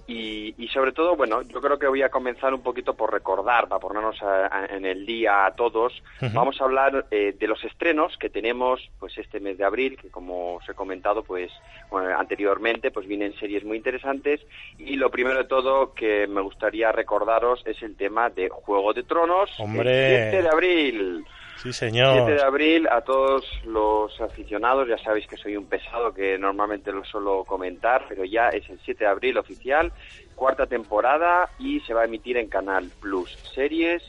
[0.06, 3.68] Y, y sobre todo, bueno, yo creo que voy a comenzar un poquito por recordar,
[3.68, 5.92] para ponernos a- a- en el día a todos.
[6.32, 10.08] Vamos a hablar eh, de los estrenos que tenemos pues este mes de abril, que
[10.10, 11.50] como os he comentado pues
[11.90, 14.40] bueno, anteriormente, pues vienen series muy interesantes.
[14.78, 19.02] Y lo primero de todo que me gustaría recordaros es el tema de Juego de
[19.02, 20.24] Tronos, Hombre.
[20.26, 21.24] el 7 de abril.
[21.62, 22.26] Sí, señor.
[22.26, 26.92] 7 de abril, a todos los aficionados, ya sabéis que soy un pesado que normalmente
[26.92, 29.92] lo suelo comentar, pero ya es el 7 de abril oficial,
[30.34, 34.02] cuarta temporada y se va a emitir en Canal Plus Series,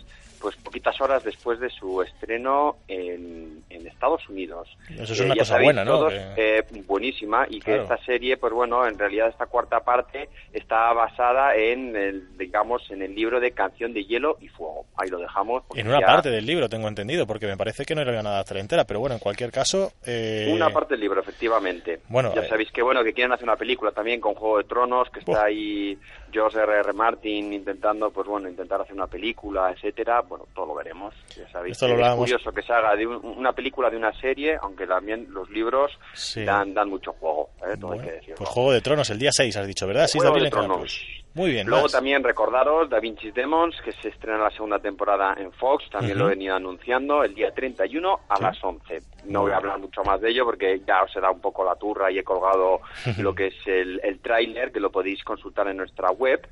[0.45, 4.67] pues poquitas horas después de su estreno en, en Estados Unidos.
[4.91, 5.91] Eso es Eh, una cosa sabéis buena, ¿no?
[5.97, 7.81] todos, Que- eh, buenísima y que Claro.
[7.81, 13.01] esta serie, pues bueno, en realidad esta cuarta parte está basada en el, digamos, en
[13.01, 14.85] el libro de Canción de Hielo y Fuego.
[14.97, 15.63] Ahí lo dejamos.
[15.73, 18.41] En una ya- parte del libro, tengo entendido, porque me parece que no era nada
[18.41, 19.93] hasta la entera, pero bueno, en cualquier caso...
[20.05, 22.01] eh, Una parte del libro, efectivamente.
[22.07, 24.65] Bueno, ya eh, sabéis que bueno que quieren hacer una película también con Juego de
[24.65, 25.97] Tronos, que está ahí
[26.31, 26.79] George R.
[26.81, 26.93] R.
[26.93, 30.19] Martin intentando, pues bueno, intentar hacer una película, etcétera.
[30.21, 31.13] Bueno, todo lo veremos.
[31.37, 34.13] Ya sabéis Esto lo es curioso que se haga de un- una película de una
[34.19, 36.43] serie, aunque también los libros Sí.
[36.45, 37.75] dan, dan mucho juego, ¿eh?
[37.79, 38.35] todo hay Bueno, que decirlo.
[38.37, 40.07] Pues Juego de Tronos, el día 6, has dicho, ¿verdad?
[40.07, 41.01] 6 de Juego abril de Tronos.
[41.35, 41.91] Muy bien, Luego más.
[41.91, 46.27] también recordaros Da Vinci's Demons, que se estrena la segunda temporada en Fox, también lo
[46.27, 49.01] he venido anunciando el día 31 a las 11.
[49.25, 51.65] No voy a hablar mucho más de ello porque ya os he dado un poco
[51.65, 52.79] la turra y he colgado
[53.19, 56.47] lo que es el, el tráiler, que lo podéis consultar en nuestra web.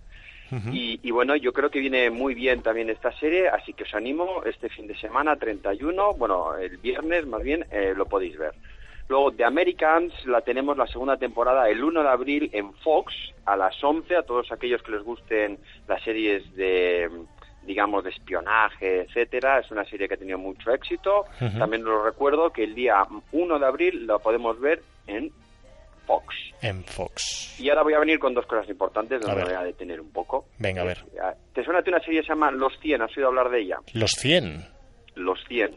[0.72, 3.94] Y, y bueno, yo creo que viene muy bien también esta serie, así que os
[3.94, 8.54] animo este fin de semana, 31, bueno, el viernes más bien, eh, lo podéis ver.
[9.10, 13.14] Luego, The Americans, la tenemos la segunda temporada el 1 de abril en Fox
[13.46, 17.10] a las 11, a todos aquellos que les gusten las series de,
[17.66, 19.60] digamos, de espionaje, etcétera.
[19.60, 21.26] Es una serie que ha tenido mucho éxito.
[21.58, 25.32] También lo recuerdo que el día 1 de abril la podemos ver en
[26.06, 26.36] Fox.
[26.62, 27.60] En Fox.
[27.60, 30.12] Y ahora voy a venir con dos cosas importantes donde me voy a detener un
[30.12, 30.46] poco.
[30.60, 31.00] Venga, a ver.
[31.54, 33.02] ¿Te suena a ti una serie que se llama Los 100?
[33.02, 33.78] ¿Has oído hablar de ella?
[33.94, 34.66] Los 100.
[35.16, 35.72] Los 100.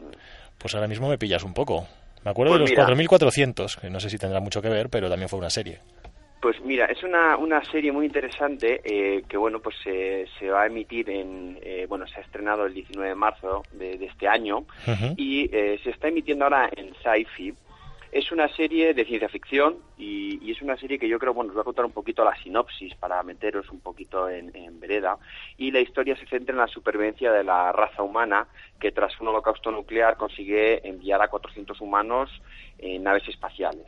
[0.57, 1.87] Pues ahora mismo me pillas un poco.
[2.23, 2.83] Me acuerdo Pues de los mira.
[2.85, 5.79] 4400, que no sé si tendrá mucho que ver, pero también fue una serie.
[6.41, 10.63] Pues mira, es una, una serie muy interesante eh, que bueno pues se se va
[10.63, 14.27] a emitir en eh, bueno se ha estrenado el 19 de marzo de, de este
[14.27, 14.63] año
[15.17, 17.53] y eh, se está emitiendo ahora en Sci-Fi.
[18.11, 21.49] Es una serie de ciencia ficción y, y es una serie que yo creo, bueno,
[21.49, 25.17] os voy a contar un poquito la sinopsis para meteros un poquito en, en vereda.
[25.57, 28.47] Y la historia se centra en la supervivencia de la raza humana
[28.79, 32.29] que tras un holocausto nuclear consigue enviar a 400 humanos
[32.77, 33.85] en naves espaciales.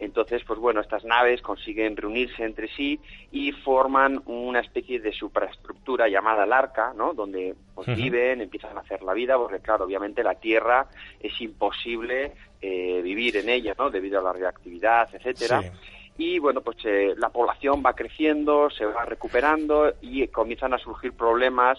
[0.00, 2.98] Entonces, pues bueno, estas naves consiguen reunirse entre sí
[3.30, 7.12] y forman una especie de supraestructura llamada el arca, ¿no?
[7.12, 10.88] Donde pues, viven, empiezan a hacer la vida, porque claro, obviamente la Tierra
[11.20, 12.32] es imposible
[12.62, 13.90] eh, vivir en ella, ¿no?
[13.90, 15.62] Debido a la reactividad, etcétera.
[15.62, 15.68] Sí.
[16.16, 21.14] Y bueno, pues eh, la población va creciendo, se va recuperando y comienzan a surgir
[21.14, 21.78] problemas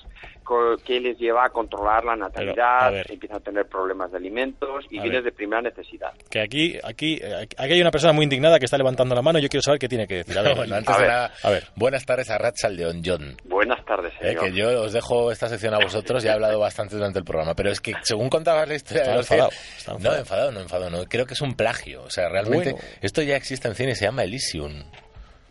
[0.86, 3.06] que les lleva a controlar la a natalidad, ver.
[3.12, 5.32] empiezan a tener problemas de alimentos y A bienes ver.
[5.32, 6.12] de primera necesidad.
[6.30, 9.40] Que aquí, aquí, eh, aquí hay una persona muy indignada que está levantando la mano
[9.40, 10.38] y yo quiero saber qué tiene que decir.
[10.38, 11.10] A ver, Bueno, antes a ver.
[11.44, 11.64] A ver.
[11.76, 13.38] buenas tardes a Ratchaldeón John.
[13.46, 14.44] Buenas tardes, Eh, señor.
[14.46, 17.54] que yo os dejo esta sección a vosotros, ya he hablado bastante durante el programa,
[17.56, 20.52] pero es que según contabas la historia Está de los enfadado, No, enfadado.
[20.52, 21.04] no enfadado, no.
[21.06, 22.04] Creo que es un plagio.
[22.04, 22.86] O sea, realmente Bueno.
[23.02, 24.84] esto ya existe en cine y se llama Elysium.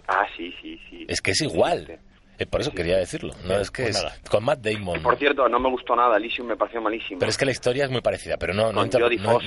[0.08, 1.06] Ah, sí, sí, sí.
[1.08, 1.98] Es que es igual.
[2.40, 3.34] Eh, por eso quería decirlo.
[3.46, 5.02] No es que pues es con Matt Damon.
[5.02, 7.18] Por cierto, no me gustó nada, Elysium me pareció malísimo.
[7.18, 9.38] Pero es que la historia es muy parecida, pero no, no, Jodie no-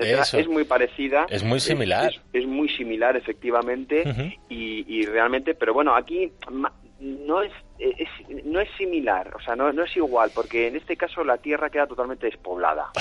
[0.00, 0.38] eso.
[0.38, 1.26] es muy parecida.
[1.28, 2.10] Es muy similar.
[2.10, 4.22] Es, es muy similar, efectivamente, Ujú.
[4.48, 6.32] y, y realmente, pero bueno, aquí
[7.00, 10.96] no es, es- no es similar, o sea, no, no es igual, porque en este
[10.96, 12.90] caso la Tierra queda totalmente despoblada.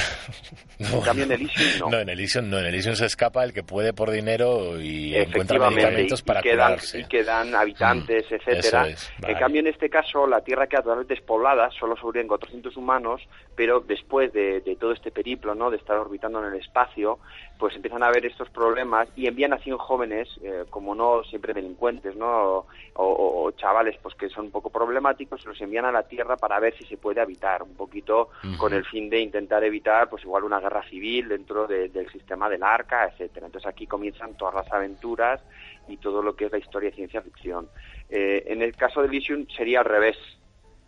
[0.80, 1.90] En cambio, en Elysium no.
[1.90, 2.60] No, en Elysium no.
[2.60, 6.44] En Elysium se escapa el que puede por dinero y encuentra medicamentos y, para y
[6.44, 7.00] quedan, curarse.
[7.00, 8.88] y quedan habitantes, Mm, etcétera.
[9.28, 13.22] En cambio, en este caso, la Tierra queda totalmente despoblada, solo sobreviven 400 humanos,
[13.56, 17.18] pero después de, de todo este periplo, ¿no?, de estar orbitando en el espacio,
[17.58, 21.54] pues empiezan a haber estos problemas y envían a 100 jóvenes, eh, como no siempre
[21.56, 25.92] delincuentes, ¿no?, o, o- o chavales pues que son un poco problemáticos, los envían a
[25.92, 29.64] la Tierra para ver si se puede habitar, un poquito con el fin de intentar
[29.64, 33.46] evitar, pues igual una guerra civil dentro de- del sistema del arca, etcétera.
[33.48, 35.42] Entonces aquí comienzan todas las aventuras
[35.88, 37.70] y todo lo que es la historia de ciencia ficción.
[38.10, 40.18] Eh, en el caso de Elysium sería al revés.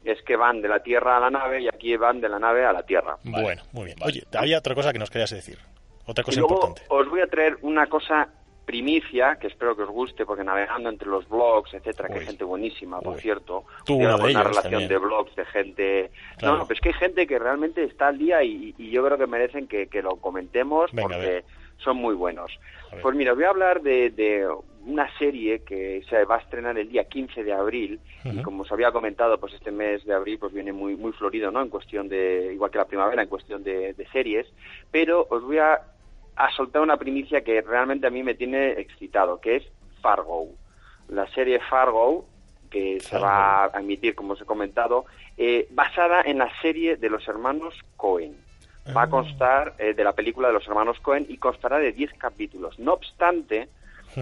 [0.03, 2.65] Es que van de la Tierra a la nave y aquí van de la nave
[2.65, 3.17] a la Tierra.
[3.23, 3.97] Bueno, muy bien.
[4.01, 5.57] Oye, había otra cosa que nos querías decir.
[6.05, 6.83] Otra Y cosa luego importante.
[6.87, 8.29] os voy a traer una cosa
[8.69, 12.43] primicia que espero que os guste porque navegando entre los blogs, etcétera, que hay gente
[12.43, 13.21] buenísima, por Uy.
[13.21, 13.63] cierto.
[13.83, 14.89] Tú una buena relación también.
[14.89, 16.11] de blogs de gente.
[16.37, 16.53] Claro.
[16.53, 19.03] No, no, pero es que hay gente que realmente está al día y, y yo
[19.03, 21.43] creo que merecen que, que lo comentemos Venga, porque
[21.79, 22.51] son muy buenos.
[23.01, 24.47] Pues mira, os voy a hablar de, de
[24.85, 28.71] una serie que se va a estrenar el día 15 de abril y como os
[28.71, 31.63] había comentado, pues este mes de abril pues viene muy muy florido, ¿no?
[31.63, 34.45] En cuestión de igual que la primavera en cuestión de, de series,
[34.91, 35.81] pero os voy a,
[36.39, 39.63] a soltar una primicia que realmente a mí me tiene excitado, que es
[40.01, 40.47] Fargo.
[41.09, 42.25] La serie Fargo
[42.69, 45.05] que se va a emitir, como os he comentado,
[45.37, 48.37] eh, basada en la serie de los hermanos Cohen.
[48.95, 49.09] Va a Ah.
[49.09, 52.77] constar eh, de la película de los hermanos Cohen y constará de 10 capítulos.
[52.79, 53.67] No obstante,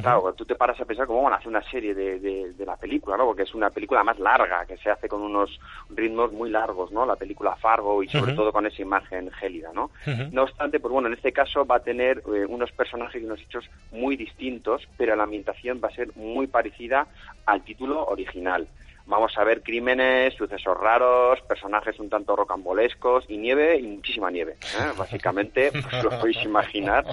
[0.01, 2.65] claro, tú te paras a pensar cómo van a hacer una serie de, de- de
[2.65, 3.25] la película, ¿no?
[3.25, 5.59] Porque es una película más larga, que se hace con unos
[5.89, 7.05] ritmos muy largos, ¿no?
[7.05, 9.91] La película Fargo y sobre todo con esa imagen gélida, ¿no?
[10.33, 13.39] No obstante, pues bueno, en este caso va a tener eh, unos personajes y unos
[13.41, 17.07] hechos muy distintos, pero la ambientación va a ser muy parecida
[17.45, 18.67] al título original.
[19.07, 24.53] Vamos a ver crímenes, sucesos raros, personajes un tanto rocambolescos y nieve y muchísima nieve.
[24.79, 24.91] ¿eh?
[24.97, 27.05] Básicamente, pues lo podéis imaginar.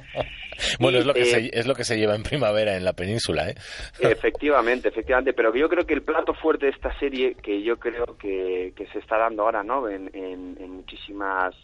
[0.80, 2.84] Bueno, Y, es lo, que eh, se, es lo que se lleva en primavera en
[2.84, 3.54] la península, ¿eh?
[4.00, 8.16] Efectivamente, efectivamente, pero yo creo que el plato fuerte de esta serie, que yo creo
[8.18, 9.88] que, que se está dando ahora, ¿no?
[9.88, 11.54] En, en- en muchísimas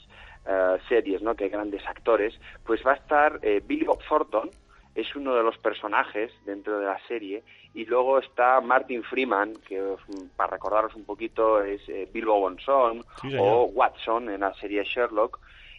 [0.46, 1.34] eh, series, ¿no?
[1.34, 4.48] Que hay grandes actores, pues va a estar eh, Billy Bob Thornton,
[4.94, 7.42] es uno de los personajes dentro de la serie,
[7.74, 13.04] y luego está Martin Freeman, que mm, para recordaros un poquito es eh, Bilbo Bonson
[13.20, 15.38] Sí, o Watson en la serie Sherlock,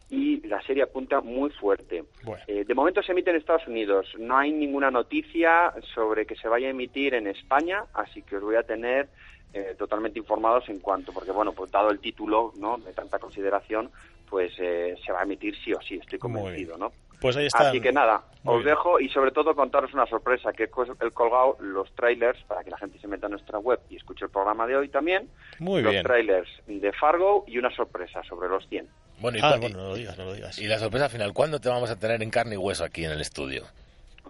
[0.10, 2.04] y la serie apunta muy fuerte.
[2.24, 2.44] Bueno.
[2.46, 4.14] Eh, de momento se emite en Estados Unidos.
[4.20, 8.44] No hay ninguna noticia sobre que se vaya a emitir en España, así que os
[8.44, 9.08] voy a tener
[9.54, 12.78] eh, totalmente informados en cuanto, porque bueno, pues dado el título, ¿no?
[12.78, 13.90] De tanta consideración,
[14.30, 16.92] pues eh, se va a emitir sí o sí, estoy convencido, ¿no?
[17.22, 17.70] Pues ahí está.
[17.70, 18.76] Así que nada, Muy os bien.
[18.76, 20.70] dejo y sobre todo contaros una sorpresa, que he
[21.12, 24.32] colgado los trailers para que la gente se meta en nuestra web y escuche el
[24.32, 25.30] programa de hoy también.
[25.60, 26.04] Muy los bien.
[26.04, 28.90] trailers de Fargo y una sorpresa sobre los 100.
[29.20, 30.58] Bueno, y, Ah, bueno, no lo digas, no lo digas.
[30.58, 33.12] y la sorpresa final, ¿cuándo te vamos a tener en carne y hueso aquí en
[33.12, 33.66] el estudio?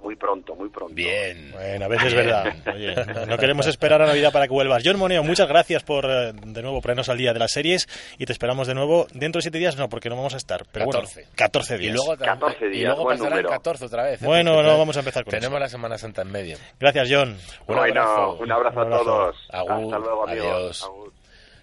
[0.01, 0.93] Muy pronto, muy pronto.
[0.95, 1.51] Bien.
[1.51, 2.53] Bueno, a veces es verdad.
[2.73, 4.81] Oye, no, no queremos esperar a Navidad para que vuelvas.
[4.85, 7.87] John Moneo, muchas gracias por eh, de nuevo ponernos al día de las series
[8.17, 10.65] y te esperamos de nuevo dentro de siete días, no, porque no vamos a estar.
[10.71, 11.13] Pero 14.
[11.21, 11.93] bueno, 14 días.
[11.93, 13.49] Y luego, 14 y días, luego buen pasarán número.
[13.49, 14.21] 14 otra vez.
[14.21, 14.25] ¿eh?
[14.25, 15.59] Bueno, Porque no vamos a empezar con Tenemos eso.
[15.59, 16.57] la Semana Santa en medio.
[16.79, 17.29] Gracias, John.
[17.67, 18.37] Un bueno, abrazo.
[18.39, 19.03] un abrazo a Un abrazo.
[19.05, 19.35] todos.
[19.51, 20.47] Agur, Hasta luego, amigos.
[20.47, 20.83] adiós.
[20.83, 21.13] Agur.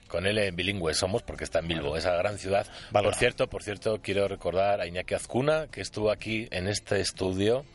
[0.09, 2.66] Con él en bilingüe somos porque está en Bilbo, esa gran ciudad.
[2.91, 3.11] Valora.
[3.11, 7.66] Por cierto, por cierto, quiero recordar a Iñaki Azcuna, que estuvo aquí en este estudio.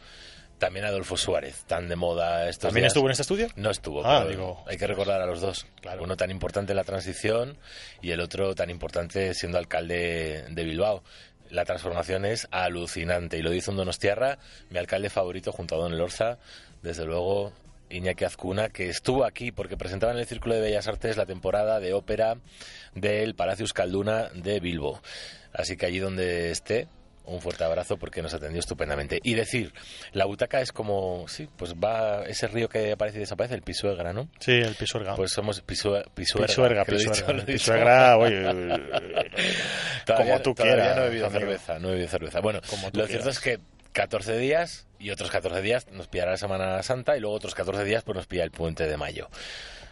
[0.63, 2.91] También Adolfo Suárez, tan de moda estos ¿También días.
[2.91, 3.47] estuvo en este estudio?
[3.57, 4.01] No estuvo.
[4.05, 4.63] Ah, pero digo.
[4.65, 5.67] Hay que recordar a los dos.
[5.99, 7.57] Uno tan importante en la transición
[8.01, 11.03] y el otro tan importante siendo alcalde de Bilbao.
[11.49, 14.39] La transformación es alucinante y lo dice un Donostiarra,
[14.69, 16.37] mi alcalde favorito junto a Don Elorza,
[16.81, 17.51] desde luego
[17.89, 21.81] Iñaki Azcuna, que estuvo aquí porque presentaba en el Círculo de Bellas Artes la temporada
[21.81, 22.37] de ópera
[22.95, 25.01] del Palacio Euskalduna de Bilbo.
[25.51, 26.87] Así que allí donde esté,
[27.25, 29.19] un fuerte abrazo porque nos atendió estupendamente.
[29.23, 29.73] Y decir,
[30.11, 34.11] la butaca es como, sí, pues va ese río que aparece y desaparece, el Pisuegra,
[34.13, 34.29] ¿no?
[34.39, 35.15] Sí, el Pisuerga.
[35.15, 36.47] Pues somos Pisue- Pisuerga.
[36.47, 37.45] Pisuerga, Pisuerga.
[37.45, 38.41] Pisuerga, oye,
[40.05, 41.39] Todavía- como tú todavía quieras, no he bebido amigo.
[41.39, 42.39] cerveza, no he bebido cerveza.
[42.41, 43.27] Bueno, lo cierto quieras.
[43.27, 43.59] es que
[43.93, 47.83] 14 días y otros 14 días nos pillará la Semana Santa y luego otros 14
[47.83, 49.29] días pues nos pilla el puente de mayo.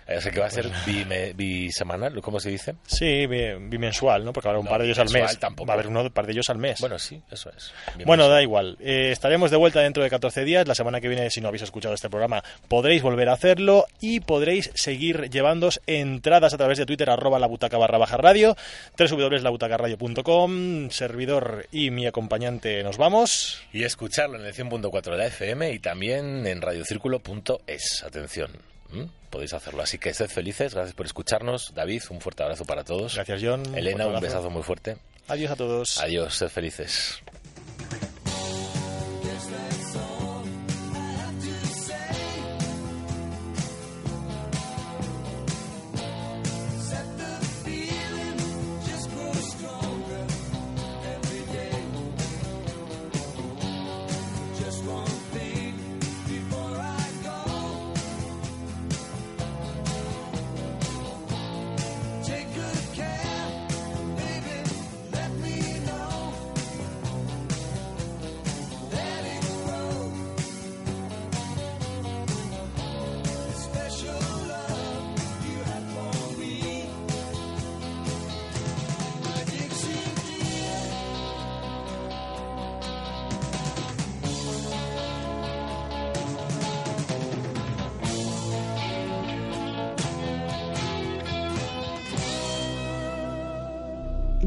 [0.08, 2.76] Así que va a ser bime- bisemanal, ¿cómo se dice?
[2.86, 4.34] Sí, bi- bimensual, ¿no?
[4.34, 5.40] Porque habrá un No, par de ellos al mes.
[5.40, 5.68] tampoco.
[5.68, 6.80] Va a haber uno, un par de ellos al mes.
[6.82, 7.72] Bueno, sí, eso es.
[8.06, 8.78] Bueno, da igual.
[8.82, 10.68] Eh, estaremos de vuelta dentro de 14 días.
[10.68, 14.20] La semana que viene, si no habéis escuchado este programa, podréis volver a hacerlo y
[14.20, 18.56] podréis seguir llevándos entradas a través de Twitter, arroba la butaca barra baja radio,
[18.98, 23.62] www.labutacaradio.com, servidor y mi acompañante nos vamos.
[23.72, 28.04] Y escucharlo en el 100.4 de la FM y también en radiocírculo.es.
[28.04, 28.52] Atención.
[28.94, 29.10] ¿M?
[29.30, 29.82] Podéis hacerlo.
[29.82, 31.74] Así que sed felices, gracias por escucharnos.
[31.74, 33.16] David, un fuerte abrazo para todos.
[33.16, 33.64] Gracias, John.
[33.76, 34.98] Elena, un besazo muy fuerte.
[35.28, 35.98] Adiós a todos.
[36.00, 37.22] Adiós, sed felices.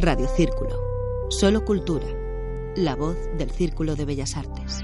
[0.05, 1.30] Radio Círculo.
[1.30, 2.07] Solo cultura.
[2.76, 4.84] La voz del Círculo de Bellas Artes.